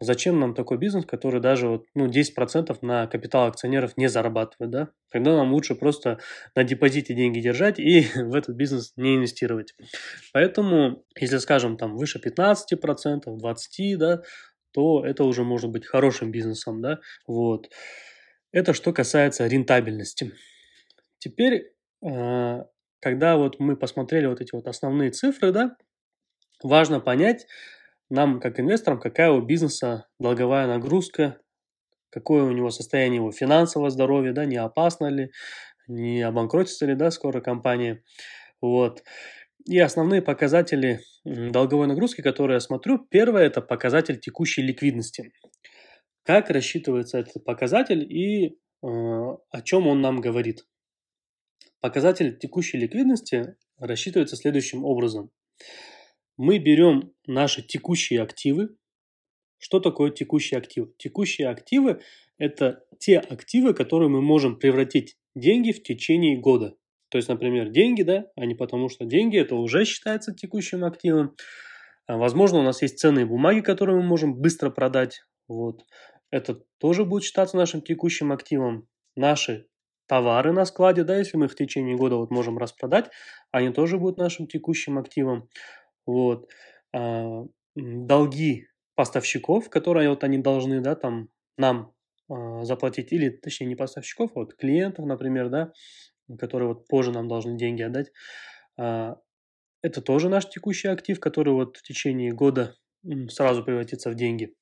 Зачем 0.00 0.40
нам 0.40 0.54
такой 0.54 0.76
бизнес, 0.76 1.06
который 1.06 1.40
даже 1.40 1.68
вот, 1.68 1.86
ну, 1.94 2.08
10% 2.08 2.76
на 2.82 3.06
капитал 3.06 3.46
акционеров 3.46 3.96
не 3.96 4.08
зарабатывает, 4.08 4.70
да? 4.70 4.88
Тогда 5.10 5.36
нам 5.36 5.52
лучше 5.52 5.76
просто 5.76 6.18
на 6.56 6.64
депозите 6.64 7.14
деньги 7.14 7.40
держать 7.40 7.78
и 7.78 8.06
в 8.16 8.34
этот 8.34 8.56
бизнес 8.56 8.92
не 8.96 9.16
инвестировать. 9.16 9.74
Поэтому, 10.32 11.04
если, 11.18 11.38
скажем, 11.38 11.76
там 11.76 11.96
выше 11.96 12.20
15%, 12.20 13.22
20%, 13.26 13.96
да, 13.96 14.22
то 14.72 15.06
это 15.06 15.22
уже 15.24 15.44
может 15.44 15.70
быть 15.70 15.86
хорошим 15.86 16.32
бизнесом, 16.32 16.82
да, 16.82 16.98
вот. 17.26 17.70
Это 18.50 18.72
что 18.72 18.92
касается 18.92 19.46
рентабельности. 19.46 20.32
Теперь, 21.18 21.72
а, 22.04 22.66
когда 23.00 23.36
вот 23.36 23.58
мы 23.60 23.76
посмотрели 23.76 24.26
вот 24.26 24.40
эти 24.40 24.54
вот 24.54 24.66
основные 24.66 25.10
цифры, 25.10 25.52
да, 25.52 25.76
важно 26.62 27.00
понять, 27.00 27.46
нам, 28.10 28.40
как 28.40 28.60
инвесторам, 28.60 29.00
какая 29.00 29.30
у 29.30 29.40
бизнеса 29.40 30.06
долговая 30.18 30.66
нагрузка, 30.66 31.40
какое 32.10 32.44
у 32.44 32.52
него 32.52 32.70
состояние 32.70 33.16
его 33.16 33.32
финансового 33.32 33.90
здоровья, 33.90 34.32
да, 34.32 34.44
не 34.44 34.56
опасно 34.56 35.06
ли, 35.06 35.30
не 35.88 36.22
обанкротится 36.22 36.86
ли, 36.86 36.94
да, 36.94 37.10
скоро 37.10 37.40
компания. 37.40 38.02
Вот. 38.60 39.02
И 39.66 39.78
основные 39.78 40.22
показатели 40.22 41.00
долговой 41.24 41.86
нагрузки, 41.86 42.20
которые 42.20 42.56
я 42.56 42.60
смотрю, 42.60 42.98
первое– 42.98 43.42
это 43.44 43.60
показатель 43.62 44.20
текущей 44.20 44.62
ликвидности. 44.62 45.32
Как 46.22 46.50
рассчитывается 46.50 47.18
этот 47.18 47.44
показатель 47.44 48.02
и 48.02 48.48
э, 48.48 48.54
о 48.82 49.62
чем 49.62 49.86
он 49.86 50.00
нам 50.00 50.20
говорит? 50.20 50.66
Показатель 51.80 52.38
текущей 52.38 52.78
ликвидности 52.78 53.56
рассчитывается 53.78 54.36
следующим 54.36 54.84
образом– 54.84 55.30
мы 56.36 56.58
берем 56.58 57.12
наши 57.26 57.62
текущие 57.62 58.22
активы. 58.22 58.76
Что 59.58 59.80
такое 59.80 60.10
текущие 60.10 60.58
активы? 60.58 60.92
Текущие 60.98 61.48
активы– 61.48 62.00
это 62.38 62.84
те 62.98 63.18
активы, 63.18 63.72
которые 63.74 64.08
мы 64.08 64.20
можем 64.20 64.58
превратить 64.58 65.16
деньги 65.34 65.72
в 65.72 65.82
течение 65.82 66.36
года. 66.36 66.76
То 67.08 67.18
есть, 67.18 67.28
например, 67.28 67.70
деньги, 67.70 68.02
да, 68.02 68.26
а 68.36 68.44
не 68.44 68.54
потому 68.54 68.88
что 68.88 69.04
деньги– 69.04 69.38
это 69.38 69.54
уже 69.54 69.84
считается 69.84 70.34
текущим 70.34 70.84
активом. 70.84 71.36
А, 72.06 72.16
возможно, 72.16 72.58
у 72.58 72.62
нас 72.62 72.82
есть 72.82 72.98
ценные 72.98 73.24
бумаги, 73.24 73.60
которые 73.60 73.96
мы 73.96 74.02
можем 74.02 74.34
быстро 74.34 74.70
продать. 74.70 75.22
Вот. 75.48 75.82
Это 76.30 76.60
тоже 76.78 77.04
будет 77.04 77.22
считаться 77.22 77.56
нашим 77.56 77.82
текущим 77.82 78.32
активом. 78.32 78.88
Наши 79.16 79.68
товары 80.06 80.52
на 80.52 80.64
складе, 80.64 81.04
да, 81.04 81.16
если 81.16 81.36
мы 81.36 81.46
их 81.46 81.52
в 81.52 81.56
течение 81.56 81.96
года 81.96 82.16
вот 82.16 82.30
можем 82.30 82.58
распродать, 82.58 83.10
они 83.52 83.70
тоже 83.70 83.98
будут 83.98 84.18
нашим 84.18 84.46
текущим 84.46 84.98
активом. 84.98 85.48
Вот. 86.06 86.48
А, 86.94 87.44
долги 87.74 88.66
поставщиков, 88.94 89.68
которые 89.70 90.10
вот 90.10 90.24
они 90.24 90.38
должны, 90.38 90.80
да, 90.80 90.94
там 90.94 91.28
нам 91.56 91.92
а, 92.28 92.64
заплатить, 92.64 93.12
или, 93.12 93.30
точнее, 93.30 93.66
не 93.66 93.76
поставщиков, 93.76 94.30
а 94.34 94.40
вот 94.40 94.54
клиентов, 94.54 95.06
например, 95.06 95.48
да, 95.50 95.72
которые 96.38 96.68
вот 96.68 96.86
позже 96.86 97.12
нам 97.12 97.28
должны 97.28 97.56
деньги 97.56 97.82
отдать. 97.82 98.12
А, 98.78 99.16
это 99.82 100.00
тоже 100.00 100.28
наш 100.28 100.48
текущий 100.48 100.88
актив, 100.88 101.20
который 101.20 101.52
вот 101.52 101.76
в 101.76 101.82
течение 101.82 102.32
года 102.32 102.76
сразу 103.28 103.62
превратится 103.62 104.10
в 104.10 104.14
деньги. 104.14 104.54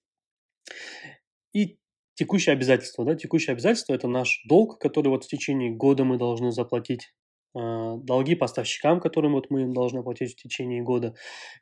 И 1.52 1.78
текущие 2.14 2.54
обязательства, 2.54 3.04
да, 3.04 3.14
текущие 3.14 3.52
обязательства– 3.52 3.92
это 3.94 4.08
наш 4.08 4.42
долг, 4.48 4.80
который 4.80 5.08
вот 5.08 5.24
в 5.24 5.28
течение 5.28 5.70
года 5.70 6.04
мы 6.04 6.18
должны 6.18 6.50
заплатить 6.50 7.14
долги 7.54 8.34
поставщикам, 8.34 9.00
которым 9.00 9.32
вот 9.32 9.50
мы 9.50 9.62
им 9.62 9.72
должны 9.72 9.98
оплатить 9.98 10.32
в 10.32 10.42
течение 10.42 10.82
года. 10.82 11.14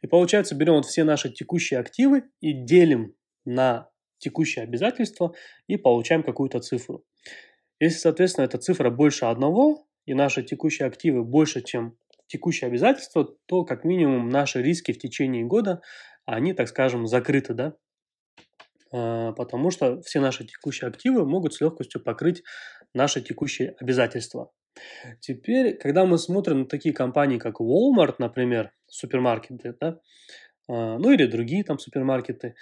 И 0.02 0.06
получается, 0.06 0.54
берем 0.54 0.74
вот 0.74 0.86
все 0.86 1.04
наши 1.04 1.30
текущие 1.32 1.80
активы 1.80 2.24
и 2.40 2.52
делим 2.52 3.14
на 3.44 3.88
текущие 4.18 4.62
обязательства 4.62 5.34
и 5.66 5.76
получаем 5.76 6.22
какую-то 6.22 6.60
цифру. 6.60 7.04
Если, 7.80 7.98
соответственно, 7.98 8.44
эта 8.44 8.58
цифра 8.58 8.90
больше 8.90 9.24
одного, 9.24 9.86
и 10.06 10.14
наши 10.14 10.42
текущие 10.42 10.86
активы 10.86 11.24
больше, 11.24 11.62
чем 11.62 11.96
текущие 12.26 12.68
обязательства, 12.68 13.36
то 13.46 13.64
как 13.64 13.84
минимум 13.84 14.28
наши 14.28 14.62
риски 14.62 14.92
в 14.92 14.98
течение 14.98 15.44
года, 15.44 15.82
они, 16.24 16.52
так 16.52 16.68
скажем, 16.68 17.06
закрыты, 17.06 17.54
да, 17.54 17.74
а, 18.92 19.32
потому 19.32 19.70
что 19.70 20.00
все 20.02 20.20
наши 20.20 20.44
текущие 20.44 20.88
активы 20.88 21.26
могут 21.26 21.54
с 21.54 21.60
легкостью 21.60 22.02
покрыть 22.02 22.42
наши 22.94 23.20
текущие 23.20 23.74
обязательства. 23.78 24.50
Теперь, 25.20 25.76
когда 25.76 26.04
мы 26.06 26.18
смотрим 26.18 26.60
на 26.60 26.66
такие 26.66 26.94
компании, 26.94 27.38
как 27.38 27.60
Walmart, 27.60 28.16
например, 28.18 28.72
супермаркеты, 28.86 29.74
да, 29.80 30.00
а, 30.68 30.98
ну 30.98 31.10
или 31.10 31.26
другие 31.26 31.64
там 31.64 31.78
супермаркеты, 31.78 32.54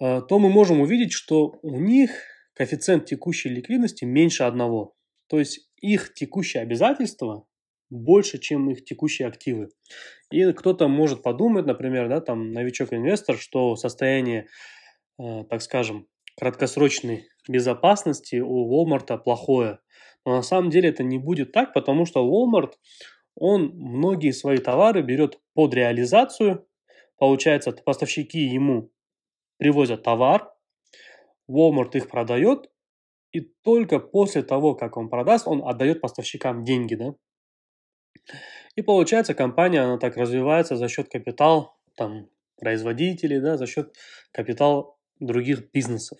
а, 0.00 0.20
то 0.20 0.38
мы 0.38 0.48
можем 0.50 0.80
увидеть, 0.80 1.12
что 1.12 1.58
у 1.62 1.80
них 1.80 2.10
коэффициент 2.54 3.06
текущей 3.06 3.48
ликвидности 3.48 4.04
меньше 4.04 4.44
одного. 4.44 4.94
То 5.28 5.38
есть 5.38 5.68
их 5.80 6.14
текущие 6.14 6.62
обязательства 6.62 7.46
больше, 7.90 8.38
чем 8.38 8.70
их 8.70 8.84
текущие 8.84 9.28
активы. 9.28 9.70
И 10.30 10.52
кто-то 10.52 10.88
может 10.88 11.22
подумать, 11.22 11.66
например, 11.66 12.08
да, 12.08 12.20
там 12.20 12.52
новичок-инвестор, 12.52 13.36
что 13.36 13.76
состояние, 13.76 14.46
э, 15.18 15.44
так 15.48 15.62
скажем, 15.62 16.06
краткосрочной 16.36 17.28
безопасности 17.48 18.36
у 18.36 18.70
Walmart 18.72 19.18
плохое. 19.18 19.78
Но 20.24 20.36
на 20.36 20.42
самом 20.42 20.70
деле 20.70 20.88
это 20.88 21.02
не 21.02 21.18
будет 21.18 21.52
так, 21.52 21.74
потому 21.74 22.06
что 22.06 22.24
Walmart, 22.26 22.72
он 23.34 23.72
многие 23.74 24.32
свои 24.32 24.58
товары 24.58 25.02
берет 25.02 25.40
под 25.54 25.74
реализацию. 25.74 26.66
Получается, 27.18 27.72
поставщики 27.72 28.40
ему 28.40 28.90
привозят 29.58 30.02
товар, 30.02 30.52
Walmart 31.50 31.96
их 31.96 32.08
продает, 32.08 32.70
и 33.32 33.40
только 33.40 33.98
после 33.98 34.42
того, 34.42 34.74
как 34.74 34.96
он 34.96 35.08
продаст, 35.08 35.46
он 35.46 35.66
отдает 35.66 36.00
поставщикам 36.00 36.64
деньги, 36.64 36.94
да. 36.94 37.14
И 38.76 38.82
получается, 38.82 39.34
компания, 39.34 39.80
она 39.80 39.98
так 39.98 40.16
развивается 40.16 40.76
за 40.76 40.88
счет 40.88 41.08
капитал 41.08 41.76
там, 41.96 42.28
производителей, 42.56 43.40
да, 43.40 43.56
за 43.56 43.66
счет 43.66 43.94
капитал 44.32 44.93
других 45.20 45.70
бизнесов. 45.72 46.18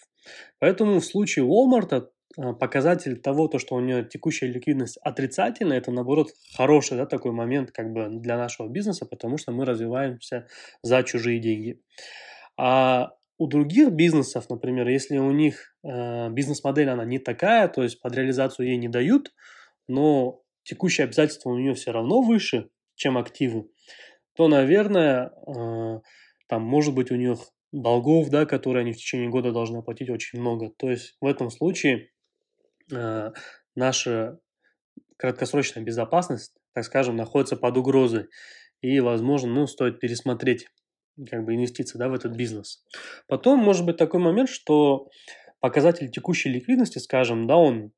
Поэтому 0.58 1.00
в 1.00 1.04
случае 1.04 1.44
Walmart 1.44 2.08
а, 2.36 2.52
показатель 2.52 3.20
того, 3.20 3.48
то, 3.48 3.58
что 3.58 3.74
у 3.74 3.80
нее 3.80 4.04
текущая 4.04 4.46
ликвидность 4.46 4.98
отрицательная, 4.98 5.78
это 5.78 5.90
наоборот 5.90 6.28
хороший 6.56 6.96
да, 6.96 7.06
такой 7.06 7.32
момент 7.32 7.70
как 7.70 7.92
бы 7.92 8.08
для 8.10 8.36
нашего 8.36 8.68
бизнеса, 8.68 9.06
потому 9.06 9.38
что 9.38 9.52
мы 9.52 9.64
развиваемся 9.64 10.46
за 10.82 11.02
чужие 11.02 11.38
деньги. 11.40 11.80
А 12.56 13.12
у 13.38 13.46
других 13.46 13.90
бизнесов, 13.90 14.48
например, 14.48 14.88
если 14.88 15.18
у 15.18 15.30
них 15.32 15.76
э, 15.82 16.30
бизнес-модель, 16.30 16.88
она 16.88 17.04
не 17.04 17.18
такая, 17.18 17.68
то 17.68 17.82
есть 17.82 18.00
под 18.00 18.14
реализацию 18.14 18.68
ей 18.68 18.76
не 18.76 18.88
дают, 18.88 19.32
но 19.88 20.42
текущие 20.62 21.04
обязательства 21.04 21.50
у 21.50 21.58
нее 21.58 21.74
все 21.74 21.92
равно 21.92 22.22
выше, 22.22 22.68
чем 22.94 23.18
активы, 23.18 23.68
то, 24.36 24.48
наверное, 24.48 25.32
э, 25.46 26.00
там 26.48 26.62
может 26.62 26.94
быть 26.94 27.10
у 27.10 27.16
них 27.16 27.38
долгов, 27.74 28.30
да, 28.30 28.46
которые 28.46 28.82
они 28.82 28.92
в 28.92 28.96
течение 28.96 29.28
года 29.28 29.52
должны 29.52 29.78
оплатить 29.78 30.08
очень 30.08 30.40
много. 30.40 30.70
То 30.70 30.90
есть 30.90 31.16
в 31.20 31.26
этом 31.26 31.50
случае 31.50 32.10
э, 32.92 33.32
наша 33.74 34.38
краткосрочная 35.16 35.82
безопасность, 35.82 36.54
так 36.72 36.84
скажем, 36.84 37.16
находится 37.16 37.56
под 37.56 37.76
угрозой. 37.76 38.28
И, 38.80 39.00
возможно, 39.00 39.52
ну, 39.52 39.66
стоит 39.66 39.98
пересмотреть 39.98 40.68
как 41.28 41.44
бы 41.44 41.54
инвестиции 41.54 41.98
да, 41.98 42.08
в 42.08 42.14
этот 42.14 42.36
бизнес. 42.36 42.84
Потом 43.26 43.58
может 43.58 43.84
быть 43.84 43.96
такой 43.96 44.20
момент, 44.20 44.48
что 44.48 45.08
показатель 45.60 46.10
текущей 46.10 46.50
ликвидности, 46.50 46.98
скажем, 46.98 47.46
да, 47.46 47.56
он, 47.56 47.92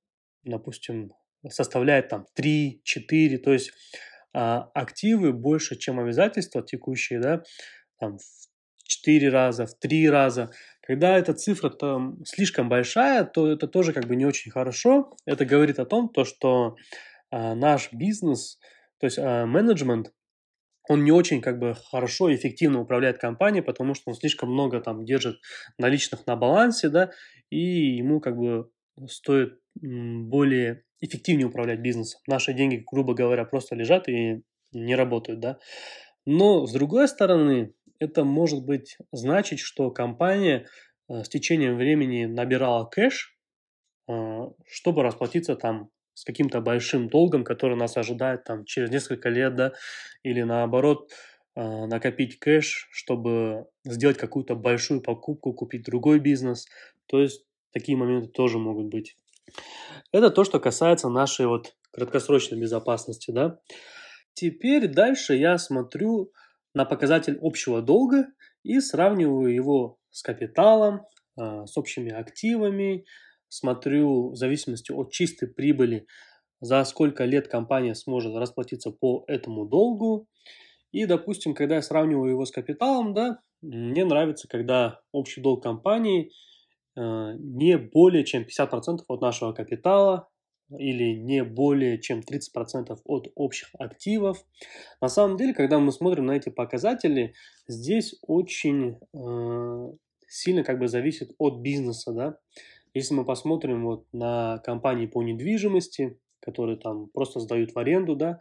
допустим, 0.45 1.13
составляет 1.49 2.09
там 2.09 2.27
3, 2.35 2.81
4, 2.85 3.39
то 3.39 3.53
есть 3.53 3.73
а, 4.33 4.71
активы 4.75 5.33
больше, 5.33 5.77
чем 5.77 5.99
обязательства 5.99 6.63
текущие, 6.63 7.21
да, 7.21 7.43
там 7.99 8.19
в 8.19 8.46
4 8.87 9.29
раза, 9.29 9.67
в 9.67 9.75
3 9.79 10.09
раза. 10.11 10.51
Когда 10.81 11.19
эта 11.19 11.35
цифра 11.35 11.71
там 11.71 12.25
слишком 12.25 12.69
большая, 12.69 13.25
то 13.25 13.51
это 13.51 13.67
тоже 13.67 13.93
как 13.93 14.07
бы 14.07 14.17
не 14.17 14.25
очень 14.25 14.51
хорошо. 14.51 15.13
Это 15.25 15.45
говорит 15.45 15.79
о 15.79 15.87
том, 15.87 16.09
то, 16.09 16.25
что 16.25 16.77
а, 17.31 17.55
наш 17.55 17.93
бизнес, 17.93 18.59
то 19.01 19.07
есть 19.07 19.19
а, 19.19 19.47
менеджмент, 19.47 20.13
он 20.89 21.05
не 21.05 21.11
очень 21.11 21.41
как 21.41 21.59
бы 21.59 21.75
хорошо 21.91 22.29
и 22.29 22.37
эффективно 22.37 22.81
управляет 22.81 23.19
компанией, 23.19 23.63
потому 23.63 23.95
что 23.95 24.11
он 24.11 24.15
слишком 24.15 24.53
много 24.53 24.81
там 24.81 25.05
держит 25.05 25.41
наличных 25.79 26.27
на 26.27 26.37
балансе, 26.37 26.89
да, 26.89 27.11
и 27.51 27.97
ему 27.97 28.21
как 28.21 28.37
бы 28.37 28.71
стоит 29.09 29.59
более 29.75 30.85
эффективнее 31.01 31.49
управлять 31.49 31.81
бизнесом. 31.81 32.21
Наши 32.27 32.55
деньги, 32.55 32.85
грубо 32.91 33.15
говоря, 33.15 33.45
просто 33.45 33.75
лежат 33.75 34.09
и 34.09 34.43
не 34.73 34.95
работают, 34.95 35.41
да. 35.41 35.59
Но 36.25 36.67
с 36.67 36.73
другой 36.73 37.09
стороны, 37.09 37.73
это 37.99 38.25
может 38.25 38.65
быть 38.65 38.99
значить, 39.13 39.61
что 39.61 39.91
компания 39.91 40.67
э, 41.09 41.25
с 41.25 41.29
течением 41.29 41.77
времени 41.77 42.25
набирала 42.25 42.85
кэш, 42.85 43.37
э, 44.09 44.41
чтобы 44.67 45.03
расплатиться 45.03 45.57
там 45.57 45.91
с 46.15 46.25
каким-то 46.25 46.61
большим 46.61 47.09
долгом, 47.09 47.45
который 47.45 47.77
нас 47.77 47.97
ожидает 47.97 48.45
там 48.45 48.65
через 48.65 48.91
несколько 48.91 49.29
лет, 49.29 49.55
да, 49.55 49.73
или 50.23 50.43
наоборот 50.43 51.11
э, 51.55 51.61
накопить 51.87 52.39
кэш, 52.39 52.89
чтобы 52.91 53.67
сделать 53.85 54.17
какую-то 54.17 54.55
большую 54.55 55.03
покупку, 55.03 55.53
купить 55.53 55.85
другой 55.85 56.21
бизнес. 56.21 56.67
То 57.07 57.21
есть 57.21 57.45
такие 57.73 57.99
моменты 57.99 58.29
тоже 58.29 58.59
могут 58.59 58.87
быть. 58.87 59.17
Это 60.13 60.31
то, 60.31 60.45
что 60.45 60.59
касается 60.59 61.09
нашей 61.09 61.47
вот 61.47 61.77
краткосрочной 61.93 62.59
безопасности, 62.59 63.31
да. 63.31 63.59
Теперь 64.35 64.89
дальше 64.89 65.35
я 65.35 65.59
смотрю 65.59 66.33
на 66.77 66.85
показатель 66.85 67.39
общего 67.41 67.81
долга 67.81 68.27
и 68.63 68.81
сравниваю 68.81 69.53
его 69.53 69.97
с 70.11 70.23
капиталом, 70.23 71.07
э, 71.41 71.65
с 71.65 71.75
общими 71.79 72.13
активами, 72.13 73.07
смотрю 73.49 74.33
в 74.33 74.37
зависимости 74.37 74.93
от 74.93 75.11
чистой 75.11 75.49
прибыли, 75.49 76.07
за 76.61 76.85
сколько 76.85 77.25
лет 77.25 77.49
компания 77.49 77.95
сможет 77.95 78.37
расплатиться 78.37 78.91
по 78.91 79.25
этому 79.27 79.65
долгу. 79.65 80.29
И, 80.93 81.07
допустим, 81.07 81.55
когда 81.55 81.77
я 81.77 81.83
сравниваю 81.83 82.33
его 82.33 82.45
с 82.45 82.51
капиталом, 82.51 83.15
да, 83.15 83.41
мне 83.63 84.05
нравится, 84.05 84.47
когда 84.47 85.01
общий 85.13 85.41
долг 85.41 85.63
компании 85.63 86.31
э, 86.95 87.01
не 87.39 87.79
более 87.79 88.27
чем 88.27 88.43
50% 88.43 88.99
от 89.09 89.21
нашего 89.23 89.55
капитала 89.55 90.29
или 90.71 91.15
не 91.15 91.45
более 91.45 92.01
чем 92.01 92.21
30% 92.21 92.99
от 93.05 93.33
общих 93.35 93.71
активов. 93.79 94.45
На 95.01 95.09
самом 95.09 95.37
деле, 95.37 95.55
когда 95.55 95.79
мы 95.79 95.93
смотрим 95.93 96.27
на 96.27 96.33
эти 96.33 96.49
показатели, 96.49 97.35
здесь 97.69 98.17
очень 98.23 98.99
э, 99.15 99.93
сильно 100.29 100.65
как 100.65 100.79
бы 100.79 100.89
зависит 100.89 101.33
от 101.39 101.61
бизнеса, 101.61 102.13
да. 102.13 102.39
Если 102.95 103.15
мы 103.15 103.25
посмотрим 103.25 103.85
вот 103.85 104.07
на 104.13 104.59
компании 104.65 105.07
по 105.07 105.23
недвижимости, 105.23 106.19
которые 106.41 106.79
там 106.79 107.09
просто 107.09 107.41
сдают 107.41 107.75
в 107.75 107.79
аренду, 107.79 108.17
да, 108.17 108.41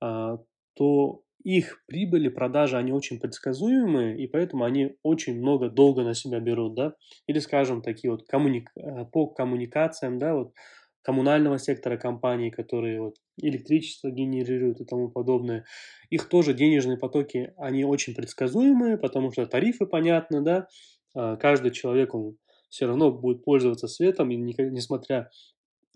а, 0.00 0.38
то 0.74 1.22
их 1.42 1.82
прибыли, 1.86 2.28
продажи, 2.28 2.76
они 2.76 2.92
очень 2.92 3.18
предсказуемые, 3.18 4.18
и 4.18 4.26
поэтому 4.26 4.64
они 4.64 4.96
очень 5.02 5.38
много 5.38 5.70
долго 5.70 6.02
на 6.02 6.14
себя 6.14 6.38
берут, 6.38 6.74
да, 6.74 6.94
или, 7.26 7.38
скажем, 7.38 7.82
такие 7.82 8.10
вот 8.10 8.26
коммуник... 8.26 8.70
Э, 8.76 9.06
по 9.06 9.26
коммуникациям, 9.26 10.18
да, 10.18 10.34
вот 10.34 10.52
коммунального 11.02 11.58
сектора 11.58 11.96
компании, 11.96 12.50
которые 12.50 13.00
вот 13.00 13.16
электричество 13.38 14.10
генерируют 14.10 14.80
и 14.80 14.84
тому 14.84 15.10
подобное, 15.10 15.64
их 16.10 16.28
тоже 16.28 16.54
денежные 16.54 16.98
потоки, 16.98 17.52
они 17.56 17.84
очень 17.84 18.14
предсказуемые, 18.14 18.98
потому 18.98 19.32
что 19.32 19.46
тарифы 19.46 19.86
понятны, 19.86 20.42
да, 20.42 20.68
а, 21.14 21.36
каждый 21.36 21.70
человек, 21.70 22.14
он 22.14 22.36
все 22.68 22.86
равно 22.86 23.10
будет 23.10 23.44
пользоваться 23.44 23.88
светом, 23.88 24.30
и 24.30 24.36
несмотря 24.36 25.30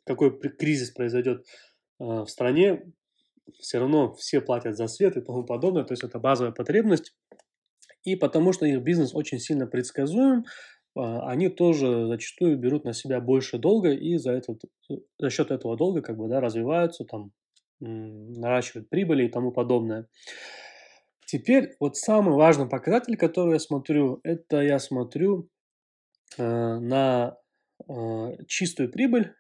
какой 0.05 0.39
кризис 0.39 0.91
произойдет 0.91 1.47
в 1.99 2.27
стране, 2.27 2.83
все 3.61 3.79
равно 3.79 4.15
все 4.15 4.41
платят 4.41 4.77
за 4.77 4.87
свет 4.87 5.17
и 5.17 5.21
тому 5.21 5.45
подобное, 5.45 5.85
то 5.85 5.93
есть 5.93 6.05
это 6.05 6.19
базовая 6.19 6.53
потребность. 6.53 7.15
И 8.03 8.17
потому 8.17 8.53
что 8.53 8.67
их 8.67 8.83
бизнес 8.83 9.15
очень 9.15 9.39
сильно 9.39 9.67
предсказуем, 9.67 10.41
а, 10.41 10.45
они 10.95 11.49
тоже 11.49 12.07
зачастую 12.07 12.59
берут 12.59 12.85
на 12.85 12.93
себя 12.93 13.21
больше 13.21 13.59
долга 13.59 13.93
и 13.93 14.17
за, 14.17 14.33
этот, 14.33 14.63
за 15.19 15.31
счет 15.31 15.51
этого 15.51 15.77
долга 15.77 16.03
как 16.03 16.17
бы, 16.17 16.29
да, 16.29 16.41
развиваются, 16.41 17.05
там, 17.05 17.33
наращивают 17.81 18.89
прибыли 18.89 19.27
и 19.27 19.29
тому 19.29 19.53
подобное. 19.53 20.09
Теперь 21.27 21.75
вот 21.81 21.97
самый 21.97 22.35
важный 22.35 22.69
показатель, 22.69 23.17
который 23.17 23.55
я 23.55 23.59
смотрю, 23.59 24.21
это 24.23 24.61
я 24.61 24.79
смотрю 24.79 25.49
э, 26.39 26.43
на 26.79 27.37
э, 27.89 28.37
чистую 28.47 28.91
прибыль 28.91 29.33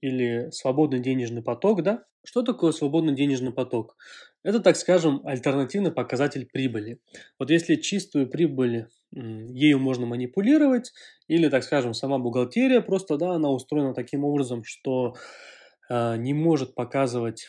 или 0.00 0.50
свободный 0.50 1.00
денежный 1.00 1.42
поток, 1.42 1.82
да. 1.82 2.04
Что 2.24 2.42
такое 2.42 2.72
свободный 2.72 3.14
денежный 3.14 3.52
поток? 3.52 3.96
Это, 4.42 4.60
так 4.60 4.76
скажем, 4.76 5.22
альтернативный 5.24 5.90
показатель 5.90 6.46
прибыли. 6.46 7.00
Вот 7.38 7.50
если 7.50 7.76
чистую 7.76 8.28
прибыль, 8.28 8.86
ею 9.12 9.78
можно 9.78 10.06
манипулировать, 10.06 10.92
или, 11.28 11.48
так 11.48 11.64
скажем, 11.64 11.94
сама 11.94 12.18
бухгалтерия 12.18 12.80
просто, 12.80 13.16
да, 13.16 13.32
она 13.32 13.50
устроена 13.50 13.94
таким 13.94 14.24
образом, 14.24 14.62
что 14.64 15.14
э, 15.88 16.16
не 16.16 16.34
может 16.34 16.74
показывать 16.74 17.48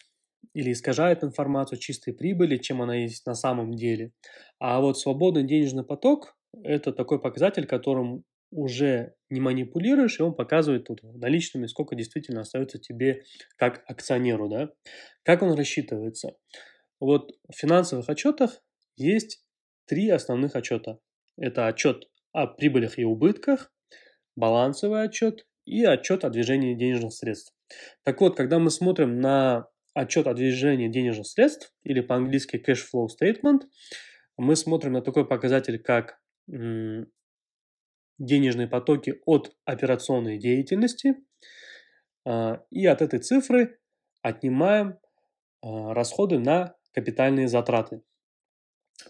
или 0.53 0.71
искажает 0.71 1.23
информацию 1.23 1.79
чистой 1.79 2.13
прибыли, 2.13 2.57
чем 2.57 2.81
она 2.81 2.95
есть 2.95 3.25
на 3.25 3.35
самом 3.35 3.73
деле. 3.75 4.11
А 4.59 4.81
вот 4.81 4.99
свободный 4.99 5.43
денежный 5.43 5.83
поток– 5.83 6.35
это 6.63 6.91
такой 6.91 7.21
показатель, 7.21 7.65
которым 7.65 8.23
уже 8.51 9.13
не 9.29 9.39
манипулируешь, 9.39 10.19
и 10.19 10.23
он 10.23 10.33
показывает 10.33 10.85
тут 10.85 11.01
наличными, 11.03 11.67
сколько 11.67 11.95
действительно 11.95 12.41
остается 12.41 12.79
тебе 12.79 13.23
как 13.55 13.83
акционеру. 13.87 14.49
Да? 14.49 14.69
Как 15.23 15.41
он 15.41 15.53
рассчитывается? 15.53 16.35
Вот 16.99 17.31
в 17.49 17.55
финансовых 17.55 18.09
отчетах 18.09 18.61
есть 18.97 19.43
три 19.85 20.09
основных 20.09 20.55
отчета. 20.55 20.99
Это 21.37 21.67
отчет 21.67 22.07
о 22.31 22.47
прибылях 22.47 22.97
и 22.99 23.03
убытках, 23.03 23.71
балансовый 24.35 25.03
отчет 25.03 25.45
и 25.65 25.83
отчет 25.83 26.23
о 26.25 26.29
движении 26.29 26.73
денежных 26.75 27.13
средств. 27.13 27.53
Так 28.03 28.21
вот, 28.21 28.35
когда 28.35 28.59
мы 28.59 28.69
смотрим 28.69 29.19
на 29.19 29.67
отчет 29.93 30.27
о 30.27 30.33
движении 30.33 30.87
денежных 30.87 31.27
средств, 31.27 31.73
или 31.83 32.01
по-английски 32.01 32.61
cash 32.65 32.81
flow 32.93 33.07
statement, 33.07 33.61
мы 34.37 34.55
смотрим 34.55 34.93
на 34.93 35.01
такой 35.01 35.27
показатель, 35.27 35.79
как 35.79 36.19
денежные 38.17 38.67
потоки 38.67 39.21
от 39.25 39.55
операционной 39.65 40.37
деятельности, 40.37 41.15
а, 42.25 42.63
и 42.69 42.85
от 42.85 43.01
этой 43.01 43.19
цифры 43.19 43.79
отнимаем 44.21 44.99
а, 45.61 45.93
расходы 45.93 46.37
на 46.39 46.75
капитальные 46.93 47.47
затраты. 47.47 48.03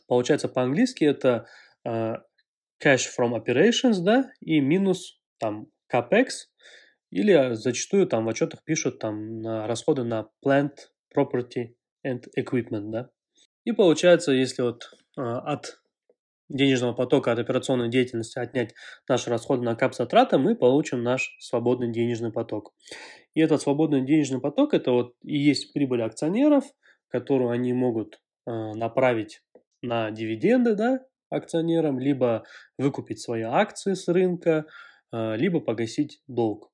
Получается 0.08 0.48
по-английски 0.48 1.04
это 1.04 1.48
cash 1.86 3.08
from 3.18 3.34
operations, 3.34 4.02
да, 4.02 4.32
и 4.40 4.60
минус 4.60 5.20
там 5.40 5.68
capex, 5.92 6.48
или 7.10 7.54
зачастую 7.54 8.08
там 8.08 8.26
в 8.26 8.30
отчетах 8.30 8.64
пишут 8.64 9.00
там 9.00 9.42
на 9.42 9.68
расходы 9.68 10.04
на 10.04 10.30
plant, 10.46 10.72
property 11.16 11.76
and 12.06 12.24
equipment, 12.38 12.92
да. 12.92 13.10
И 13.64 13.72
получается, 13.74 14.32
если 14.32 14.64
вот 14.64 14.90
uh, 15.20 15.38
от 15.40 15.80
денежного 16.50 16.94
потока 16.94 17.32
от 17.32 17.40
операционной 17.40 17.90
деятельности 17.90 18.40
отнять 18.40 18.74
наши 19.08 19.30
расходы 19.30 19.64
на 19.64 19.76
кап-затраты, 19.76 20.38
мы 20.38 20.56
получим 20.56 21.04
наш 21.04 21.36
свободный 21.40 21.92
денежный 21.92 22.32
поток. 22.32 22.74
И 23.36 23.42
этот 23.42 23.62
свободный 23.62 24.06
денежный 24.06 24.42
поток– 24.42 24.74
это 24.76 24.92
вот 24.92 25.16
и 25.24 25.38
есть 25.38 25.74
прибыль 25.74 26.02
акционеров– 26.02 26.66
которую 27.12 27.52
они 27.52 27.74
могут 27.74 28.20
э, 28.48 28.52
направить 28.52 29.44
на 29.82 30.12
дивиденды 30.12 30.76
да, 30.76 31.00
акционерам, 31.32 32.00
либо 32.00 32.44
выкупить 32.78 33.22
свои 33.22 33.42
акции 33.42 33.94
с 33.94 34.08
рынка, 34.08 34.66
э, 35.12 35.36
либо 35.38 35.60
погасить 35.60 36.22
долг. 36.28 36.70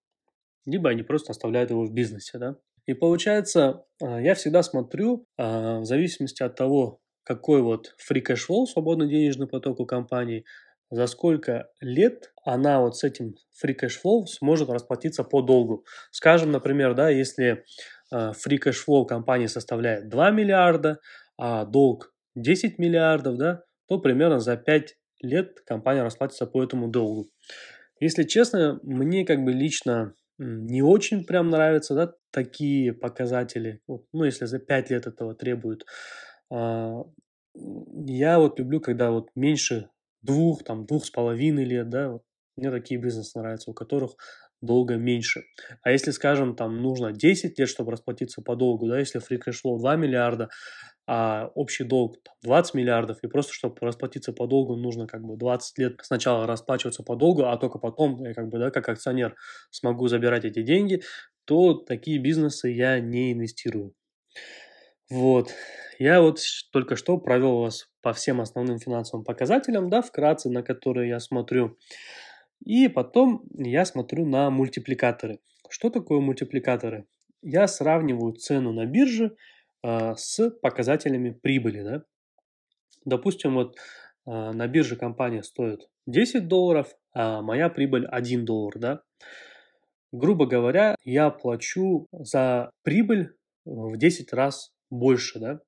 Либо 0.65 0.89
они 0.89 1.03
просто 1.03 1.31
оставляют 1.31 1.69
его 1.69 1.85
в 1.85 1.93
бизнесе. 1.93 2.37
Да? 2.39 2.55
И 2.85 2.93
получается, 2.93 3.85
э, 4.01 4.21
я 4.23 4.33
всегда 4.35 4.63
смотрю, 4.63 5.25
э, 5.37 5.79
в 5.79 5.85
зависимости 5.85 6.43
от 6.43 6.55
того, 6.55 6.99
какой 7.23 7.61
вот 7.61 7.95
free 8.09 8.23
cash 8.25 8.47
flow, 8.49 8.65
свободный 8.65 9.07
денежный 9.07 9.47
поток 9.47 9.79
у 9.79 9.85
компании, 9.85 10.43
за 10.89 11.07
сколько 11.07 11.69
лет 11.81 12.31
она 12.45 12.79
вот 12.79 12.95
с 12.97 13.03
этим 13.03 13.35
free 13.63 13.75
cash 13.77 13.95
flow 14.03 14.25
сможет 14.25 14.69
расплатиться 14.69 15.23
по 15.23 15.41
долгу. 15.41 15.85
Скажем, 16.11 16.51
например, 16.51 16.93
да, 16.93 17.09
если 17.09 17.65
free 18.09 18.57
cash 18.63 18.77
flow 18.87 19.05
компании 19.05 19.47
составляет 19.47 20.07
2 20.07 20.31
миллиарда, 20.31 21.01
а 21.37 21.65
долг 21.65 22.13
10 22.35 22.79
миллиардов, 22.79 23.37
да, 23.37 23.63
то 23.87 23.99
примерно 23.99 24.39
за 24.39 24.57
5 24.57 24.95
лет 25.21 25.59
компания 25.65 26.03
расплатится 26.03 26.45
по 26.45 26.63
этому 26.63 26.89
долгу. 26.89 27.29
Если 27.99 28.23
честно, 28.23 28.79
мне 28.83 29.25
как 29.25 29.43
бы 29.43 29.51
лично 29.51 30.13
не 30.37 30.83
очень 30.83 31.25
прям 31.25 31.49
нравятся 31.49 31.95
да, 31.95 32.13
такие 32.31 32.93
показатели. 32.93 33.81
Вот, 33.87 34.05
ну, 34.13 34.23
если 34.23 34.45
за 34.45 34.59
5 34.59 34.91
лет 34.91 35.07
этого 35.07 35.33
требуют. 35.33 35.85
А, 36.51 37.03
я 37.55 38.39
вот 38.39 38.59
люблю, 38.59 38.79
когда 38.79 39.11
вот 39.11 39.29
меньше 39.35 39.89
двух, 40.21 40.63
там, 40.63 40.85
двух 40.85 41.05
с 41.05 41.09
половиной 41.09 41.65
лет, 41.65 41.89
да, 41.89 42.09
вот, 42.09 42.23
мне 42.55 42.71
такие 42.71 42.99
бизнесы 42.99 43.39
нравятся, 43.39 43.71
у 43.71 43.73
которых 43.73 44.15
долга 44.61 44.95
меньше. 44.95 45.43
А 45.81 45.91
если, 45.91 46.11
скажем, 46.11 46.55
там 46.55 46.81
нужно 46.81 47.11
10 47.11 47.57
лет, 47.59 47.69
чтобы 47.69 47.91
расплатиться 47.91 48.41
по 48.41 48.55
долгу, 48.55 48.87
да, 48.87 48.99
если 48.99 49.21
free 49.21 49.39
cash 49.39 49.57
flow 49.63 49.77
2 49.79 49.95
миллиарда, 49.95 50.49
а 51.07 51.49
общий 51.55 51.85
долг 51.85 52.21
там, 52.21 52.35
20 52.43 52.73
миллиардов, 52.73 53.17
и 53.23 53.27
просто 53.27 53.53
чтобы 53.53 53.77
расплатиться 53.81 54.33
по 54.33 54.45
долгу 54.45 54.75
нужно 54.75 55.07
как 55.07 55.23
бы 55.23 55.37
20 55.37 55.77
лет 55.79 55.99
сначала 56.03 56.45
расплачиваться 56.45 57.01
по 57.01 57.15
долгу, 57.15 57.45
а 57.45 57.57
только 57.57 57.79
потом 57.79 58.21
я 58.23 58.33
как 58.33 58.49
бы, 58.49 58.59
да, 58.59 58.71
как 58.71 58.89
акционер 58.89 59.35
смогу 59.71 60.09
забирать 60.09 60.43
эти 60.43 60.61
деньги, 60.61 61.01
то 61.45 61.73
такие 61.73 62.19
бизнесы 62.19 62.67
я 62.69 62.99
не 62.99 63.31
инвестирую. 63.31 63.93
Вот. 65.09 65.53
Я 65.97 66.21
вот 66.21 66.39
только 66.71 66.97
что 66.97 67.17
провел 67.17 67.61
вас 67.61 67.89
по 68.01 68.11
всем 68.11 68.41
основным 68.41 68.77
финансовым 68.77 69.23
показателям, 69.23 69.89
да, 69.89 70.01
вкратце, 70.01 70.49
на 70.49 70.61
которые 70.61 71.09
я 71.09 71.19
смотрю. 71.21 71.77
И 72.63 72.89
потом 72.89 73.43
я 73.53 73.85
смотрю 73.85 74.25
на 74.25 74.49
мультипликаторы. 74.49 75.39
Что 75.69 75.89
такое 75.89 76.19
мультипликаторы? 76.19 77.05
Я 77.41 77.67
сравниваю 77.67 78.33
цену 78.33 78.73
на 78.73 78.85
бирже 78.85 79.25
э, 79.25 79.35
с 80.15 80.49
показателями 80.61 81.31
прибыли. 81.31 81.81
Да? 81.81 82.03
Допустим, 83.05 83.55
вот 83.55 83.77
э, 83.77 83.81
на 84.25 84.67
бирже 84.67 84.95
компания 84.95 85.43
стоит 85.43 85.87
10 86.07 86.47
долларов, 86.47 86.95
а 87.13 87.41
моя 87.41 87.69
прибыль 87.69 88.05
1 88.05 88.45
доллар. 88.45 88.79
Да? 88.79 89.01
Грубо 90.11 90.45
говоря, 90.45 90.95
я 91.03 91.29
плачу 91.29 92.07
за 92.11 92.71
прибыль 92.83 93.35
в 93.65 93.97
10 93.97 94.33
раз 94.33 94.71
больше. 94.89 95.39
Да? 95.39 95.59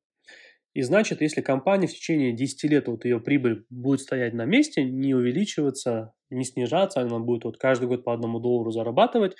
И 0.73 0.81
значит, 0.81 1.21
если 1.21 1.41
компания 1.41 1.87
в 1.87 1.93
течение 1.93 2.33
10 2.33 2.63
лет, 2.69 2.87
вот 2.87 3.05
ее 3.05 3.19
прибыль 3.19 3.65
будет 3.69 4.01
стоять 4.01 4.33
на 4.33 4.45
месте, 4.45 4.83
не 4.83 5.13
увеличиваться, 5.13 6.13
не 6.29 6.43
снижаться, 6.43 7.01
она 7.01 7.19
будет 7.19 7.43
вот 7.43 7.57
каждый 7.57 7.87
год 7.87 8.03
по 8.03 8.13
одному 8.13 8.39
доллару 8.39 8.71
зарабатывать, 8.71 9.35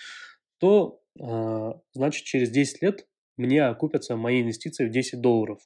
то 0.60 1.02
э, 1.20 1.72
значит 1.94 2.26
через 2.26 2.50
10 2.50 2.82
лет 2.82 3.09
мне 3.40 3.64
окупятся 3.66 4.16
мои 4.16 4.42
инвестиции 4.42 4.86
в 4.86 4.92
10 4.92 5.22
долларов. 5.22 5.60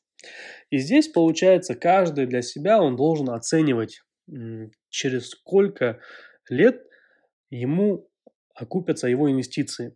И 0.70 0.78
здесь 0.78 1.10
получается 1.10 1.76
каждый 1.76 2.28
для 2.28 2.42
себя 2.42 2.82
он 2.82 2.96
должен 2.96 3.30
оценивать, 3.30 4.02
через 4.90 5.30
сколько 5.30 6.00
лет 6.50 6.82
ему 7.50 8.08
окупятся 8.56 9.08
его 9.08 9.30
инвестиции. 9.30 9.96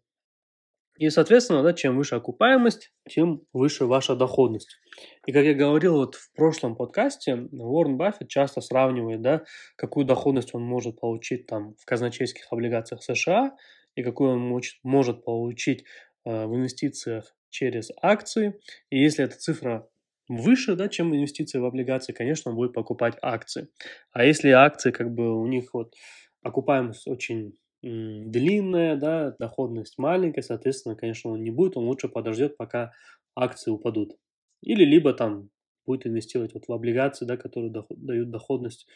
И, 0.97 1.11
соответственно, 1.11 1.61
да, 1.61 1.73
чем 1.73 1.95
выше 1.95 2.15
окупаемость, 2.15 2.91
тем 3.07 3.43
выше 3.53 3.85
ваша 3.85 4.15
доходность. 4.15 4.79
И 5.27 5.31
как 5.31 5.45
я 5.45 5.53
говорил 5.53 5.97
вот 5.97 6.15
в 6.15 6.33
прошлом 6.33 6.75
подкасте, 6.75 7.35
Уоррен 7.51 7.97
Баффет 7.97 8.29
часто 8.29 8.61
сравнивает, 8.61 9.21
да, 9.21 9.43
какую 9.75 10.07
доходность 10.07 10.55
он 10.55 10.63
может 10.63 10.99
получить 10.99 11.45
там 11.45 11.75
в 11.75 11.85
казначейских 11.85 12.47
облигациях 12.51 13.03
США 13.03 13.55
и 13.93 14.01
какую 14.01 14.31
он 14.31 14.63
может, 14.83 15.23
получить 15.23 15.83
э, 16.25 16.45
в 16.45 16.55
инвестициях 16.55 17.36
через 17.57 17.89
акции. 18.01 18.59
И 18.91 18.99
если 18.99 19.25
эта 19.25 19.37
цифра 19.37 19.87
выше, 20.29 20.75
да, 20.75 20.89
чем 20.89 21.15
инвестиции 21.15 21.57
в 21.57 21.65
облигации, 21.65 22.13
конечно, 22.13 22.51
он 22.51 22.57
будет 22.57 22.73
покупать 22.73 23.17
акции. 23.21 23.69
А 24.11 24.23
если 24.23 24.49
акции, 24.49 24.91
как 24.91 25.11
бы 25.11 25.41
у 25.41 25.47
них 25.47 25.73
вот 25.73 25.95
окупаемость 26.43 27.07
очень 27.07 27.57
длинная, 27.81 28.95
да, 28.95 29.35
доходность 29.39 29.97
маленькая, 29.97 30.41
соответственно, 30.41 30.95
конечно, 30.95 31.31
он 31.31 31.43
не 31.43 31.51
будет, 31.51 31.77
он 31.77 31.85
лучше 31.85 32.09
подождет, 32.09 32.57
пока 32.57 32.91
акции 33.35 33.71
упадут. 33.71 34.17
Или 34.61 34.83
либо 34.83 35.13
там 35.13 35.49
будет 35.85 36.05
инвестировать 36.05 36.53
вот 36.53 36.67
в 36.67 36.73
облигации, 36.73 37.25
да, 37.25 37.37
которые 37.37 37.71
доход, 37.71 37.97
дают 38.03 38.29
доходность 38.29 38.87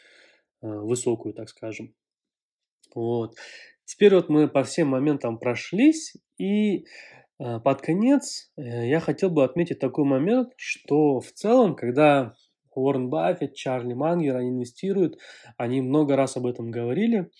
э, 0.60 0.68
высокую, 0.68 1.34
так 1.34 1.48
скажем. 1.48 1.94
Вот. 2.94 3.36
теперь 3.86 4.14
вот 4.14 4.28
мы 4.28 4.48
по 4.48 4.62
всем 4.64 4.88
моментам 4.88 5.38
прошлись, 5.38 6.14
и 6.38 6.84
под 7.60 7.82
конец 7.82 8.50
э, 8.56 8.88
я 8.88 9.00
хотел 9.00 9.30
бы 9.30 9.44
отметить 9.44 9.78
такой 9.78 10.04
момент, 10.04 10.52
что 10.56 11.20
в 11.20 11.32
целом, 11.32 11.74
когда 11.74 12.34
Уоррен 12.74 13.10
Баффет, 13.10 13.54
Чарли 13.54 13.94
Мангер, 13.94 14.36
они 14.36 14.50
инвестируют, 14.50 15.18
они 15.56 15.80
много 15.80 16.16
раз 16.16 16.36
об 16.36 16.46
этом 16.46 16.70
говорили, 16.70 17.30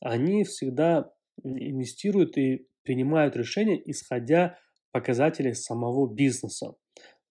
они 0.00 0.44
всегда 0.44 1.10
инвестируют 1.42 2.38
и 2.38 2.66
принимают 2.82 3.36
решения, 3.36 3.80
исходя 3.84 4.58
показателей 4.92 5.54
самого 5.54 6.12
бизнеса. 6.12 6.74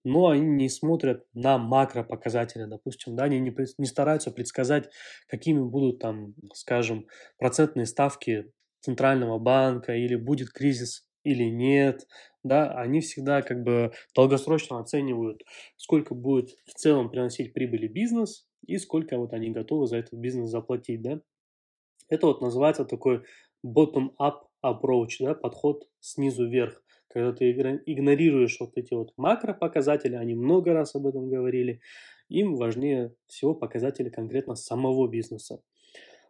Но 0.05 0.29
они 0.29 0.45
не 0.45 0.69
смотрят 0.69 1.25
на 1.33 1.57
макропоказатели, 1.57 2.63
допустим, 2.65 3.15
да, 3.15 3.25
они 3.25 3.39
не, 3.39 3.53
не 3.77 3.85
стараются 3.85 4.31
предсказать, 4.31 4.89
какими 5.27 5.59
будут 5.61 5.99
там, 5.99 6.35
скажем, 6.53 7.07
процентные 7.37 7.85
ставки 7.85 8.51
центрального 8.79 9.39
банка 9.39 9.93
или 9.93 10.15
будет 10.15 10.51
кризис 10.51 11.08
или 11.23 11.45
нет, 11.45 12.07
да, 12.43 12.71
они 12.71 13.01
всегда 13.01 13.41
как 13.41 13.63
бы 13.63 13.91
долгосрочно 14.15 14.79
оценивают, 14.79 15.43
сколько 15.77 16.15
будет 16.15 16.51
в 16.65 16.73
целом 16.73 17.09
приносить 17.09 17.53
прибыли 17.53 17.87
бизнес 17.87 18.47
и 18.65 18.77
сколько 18.77 19.17
вот 19.17 19.33
они 19.33 19.51
готовы 19.51 19.87
за 19.87 19.97
этот 19.97 20.13
бизнес 20.19 20.49
заплатить, 20.49 21.01
да. 21.01 21.21
Это 22.09 22.27
вот 22.27 22.41
называется 22.41 22.85
такой 22.85 23.23
bottom-up 23.65 24.47
approach, 24.65 25.17
да, 25.19 25.33
подход 25.35 25.87
снизу 25.99 26.47
вверх, 26.47 26.83
когда 27.09 27.33
ты 27.33 27.51
игнорируешь 27.51 28.57
вот 28.59 28.71
эти 28.77 28.93
вот 28.93 29.13
макропоказатели, 29.17 30.15
они 30.15 30.35
много 30.35 30.73
раз 30.73 30.95
об 30.95 31.07
этом 31.07 31.29
говорили, 31.29 31.81
им 32.29 32.55
важнее 32.55 33.13
всего 33.27 33.55
показатели 33.55 34.09
конкретно 34.09 34.55
самого 34.55 35.07
бизнеса. 35.07 35.61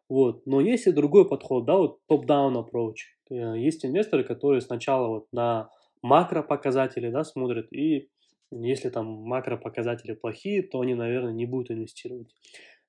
Вот. 0.09 0.45
Но 0.47 0.59
есть 0.59 0.87
и 0.87 0.91
другой 0.91 1.29
подход, 1.29 1.65
да, 1.65 1.77
вот 1.77 1.99
top-down 2.11 2.55
approach. 2.55 2.95
Э, 3.29 3.57
есть 3.57 3.85
инвесторы, 3.85 4.23
которые 4.23 4.61
сначала 4.61 5.07
вот 5.07 5.27
на 5.31 5.69
макропоказатели, 6.01 7.09
да, 7.09 7.23
смотрят, 7.23 7.71
и 7.71 8.09
если 8.51 8.89
там 8.89 9.05
макропоказатели 9.05 10.13
плохие, 10.13 10.63
то 10.63 10.81
они, 10.81 10.95
наверное, 10.95 11.33
не 11.33 11.45
будут 11.45 11.71
инвестировать. 11.71 12.33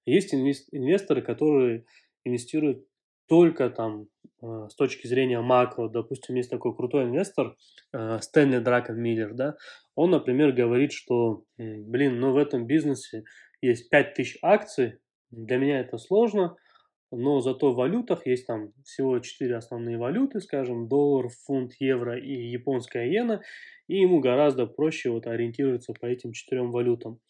Есть 0.07 0.35
инвесторы, 0.35 1.21
которые 1.21 1.85
инвестируют 2.25 2.87
только 3.29 3.69
там 3.69 4.09
э, 4.43 4.69
с 4.71 4.75
точки 4.75 5.07
зрения 5.07 5.41
макро, 5.41 5.89
допустим, 5.89 6.37
есть 6.37 6.51
такой 6.51 6.75
крутой 6.75 7.05
инвестор, 7.05 7.57
э, 7.93 8.19
Стэнли 8.21 8.59
Дракен 8.59 8.97
Миллер, 8.97 9.35
да, 9.35 9.57
он, 9.95 10.11
например, 10.11 10.53
говорит, 10.53 10.93
что, 10.93 11.45
блин, 11.59 12.19
ну 12.19 12.33
в 12.33 12.39
этом 12.39 12.67
бизнесе 12.67 13.25
есть 13.61 13.91
5000 13.91 14.39
акций, 14.43 14.99
для 15.31 15.59
меня 15.59 15.81
это 15.81 15.99
сложно, 15.99 16.57
но 17.11 17.41
зато 17.41 17.73
в 17.73 17.77
валютах 17.77 18.27
есть 18.27 18.47
там 18.47 18.73
всего 18.85 19.19
4 19.19 19.57
основные 19.57 19.99
валюты, 19.99 20.41
скажем, 20.41 20.89
доллар, 20.89 21.29
фунт, 21.29 21.75
евро 21.81 22.19
и 22.19 22.49
японская 22.49 23.07
иена, 23.07 23.43
и 23.89 24.01
ему 24.01 24.21
гораздо 24.21 24.67
проще 24.67 25.11
вот 25.11 25.27
ориентироваться 25.27 25.93
по 25.93 26.07
этим 26.07 26.33
четырем 26.33 26.71
валютам. 26.71 27.21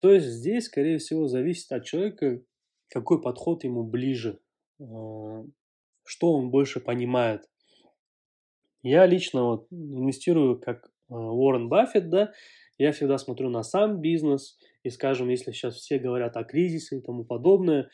То 0.00 0.12
есть 0.12 0.26
здесь, 0.26 0.64
скорее 0.64 0.98
всего, 0.98 1.26
зависит 1.28 1.70
от 1.72 1.84
человека, 1.84 2.40
какой 2.88 3.20
подход 3.20 3.64
ему 3.64 3.84
ближе. 3.84 4.40
А, 4.80 5.44
что 6.04 6.32
он 6.32 6.50
больше 6.50 6.80
понимает. 6.80 7.48
Я 8.82 9.04
лично 9.06 9.44
вот 9.44 9.66
инвестирую 9.70 10.58
как 10.58 10.90
а, 11.08 11.14
Уоррен 11.14 11.68
Баффет, 11.68 12.08
да, 12.08 12.32
я 12.78 12.92
всегда 12.92 13.18
смотрю 13.18 13.50
на 13.50 13.62
сам 13.62 14.00
бизнес, 14.00 14.58
и, 14.82 14.88
скажем, 14.88 15.28
если 15.28 15.52
сейчас 15.52 15.76
все 15.76 15.98
говорят 15.98 16.38
о 16.38 16.44
кризисе 16.44 16.96
и 16.96 17.02
тому 17.02 17.24
подобное, 17.24 17.90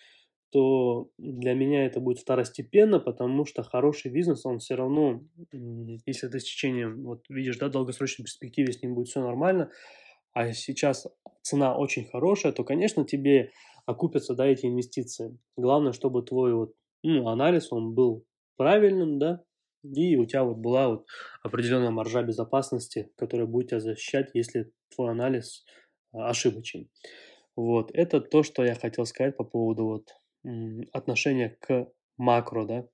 то 0.51 1.11
для 1.19 1.55
меня 1.55 1.87
это 1.87 2.01
будет 2.01 2.19
второстепенно, 2.19 3.01
потому 3.01 3.45
что 3.45 3.63
хороший 3.63 4.11
бизнес, 4.11 4.47
он 4.47 4.59
все 4.59 4.75
равно, 4.75 5.23
если 6.07 6.29
ты 6.29 6.41
с 6.41 6.45
течением, 6.45 7.05
вот 7.05 7.25
видишь, 7.29 7.59
да, 7.59 7.69
долгосрочной 7.69 8.25
перспективе 8.25 8.73
с 8.73 8.83
ним 8.83 8.95
будет 8.95 9.09
все 9.09 9.21
нормально, 9.21 9.71
а 10.33 10.53
сейчас 10.53 11.07
цена 11.43 11.77
очень 11.77 12.07
хорошая, 12.07 12.53
то, 12.53 12.65
конечно, 12.65 13.05
тебе 13.05 13.51
окупятся, 13.87 14.35
да, 14.35 14.47
эти 14.47 14.67
инвестиции. 14.67 15.39
Главное, 15.57 15.93
чтобы 15.93 16.23
твой 16.23 16.55
вот, 16.55 16.75
ну, 17.03 17.29
анализ, 17.29 17.73
он 17.73 17.95
был 17.95 18.25
правильным, 18.57 19.19
да, 19.19 19.43
и 19.83 20.17
у 20.17 20.27
тебя 20.27 20.45
вот 20.45 20.59
была 20.59 20.89
вот 20.89 21.07
определенная 21.43 21.91
маржа 21.91 22.23
безопасности, 22.23 23.11
которая 23.17 23.47
будет 23.47 23.69
тебя 23.69 23.81
защищать, 23.81 24.31
если 24.35 24.73
твой 24.95 25.11
анализ 25.11 25.65
а, 26.13 26.29
ошибочен. 26.29 26.89
Вот, 27.55 27.91
это 27.95 28.21
то, 28.21 28.43
что 28.43 28.65
я 28.65 28.75
хотел 28.75 29.07
сказать 29.07 29.37
по 29.37 29.45
поводу 29.45 29.87
вот 29.87 30.11
отношения 30.93 31.57
к 31.61 31.89
макро, 32.17 32.65
да. 32.65 32.85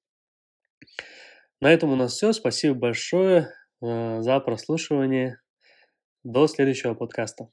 На 1.61 1.73
этом 1.73 1.93
у 1.93 1.97
нас 1.97 2.15
все. 2.15 2.33
Спасибо 2.33 2.75
большое 2.75 3.49
э, 3.81 4.21
за 4.21 4.41
прослушивание. 4.41 5.41
До 6.25 6.47
следующего 6.47 6.95
подкаста. 6.95 7.51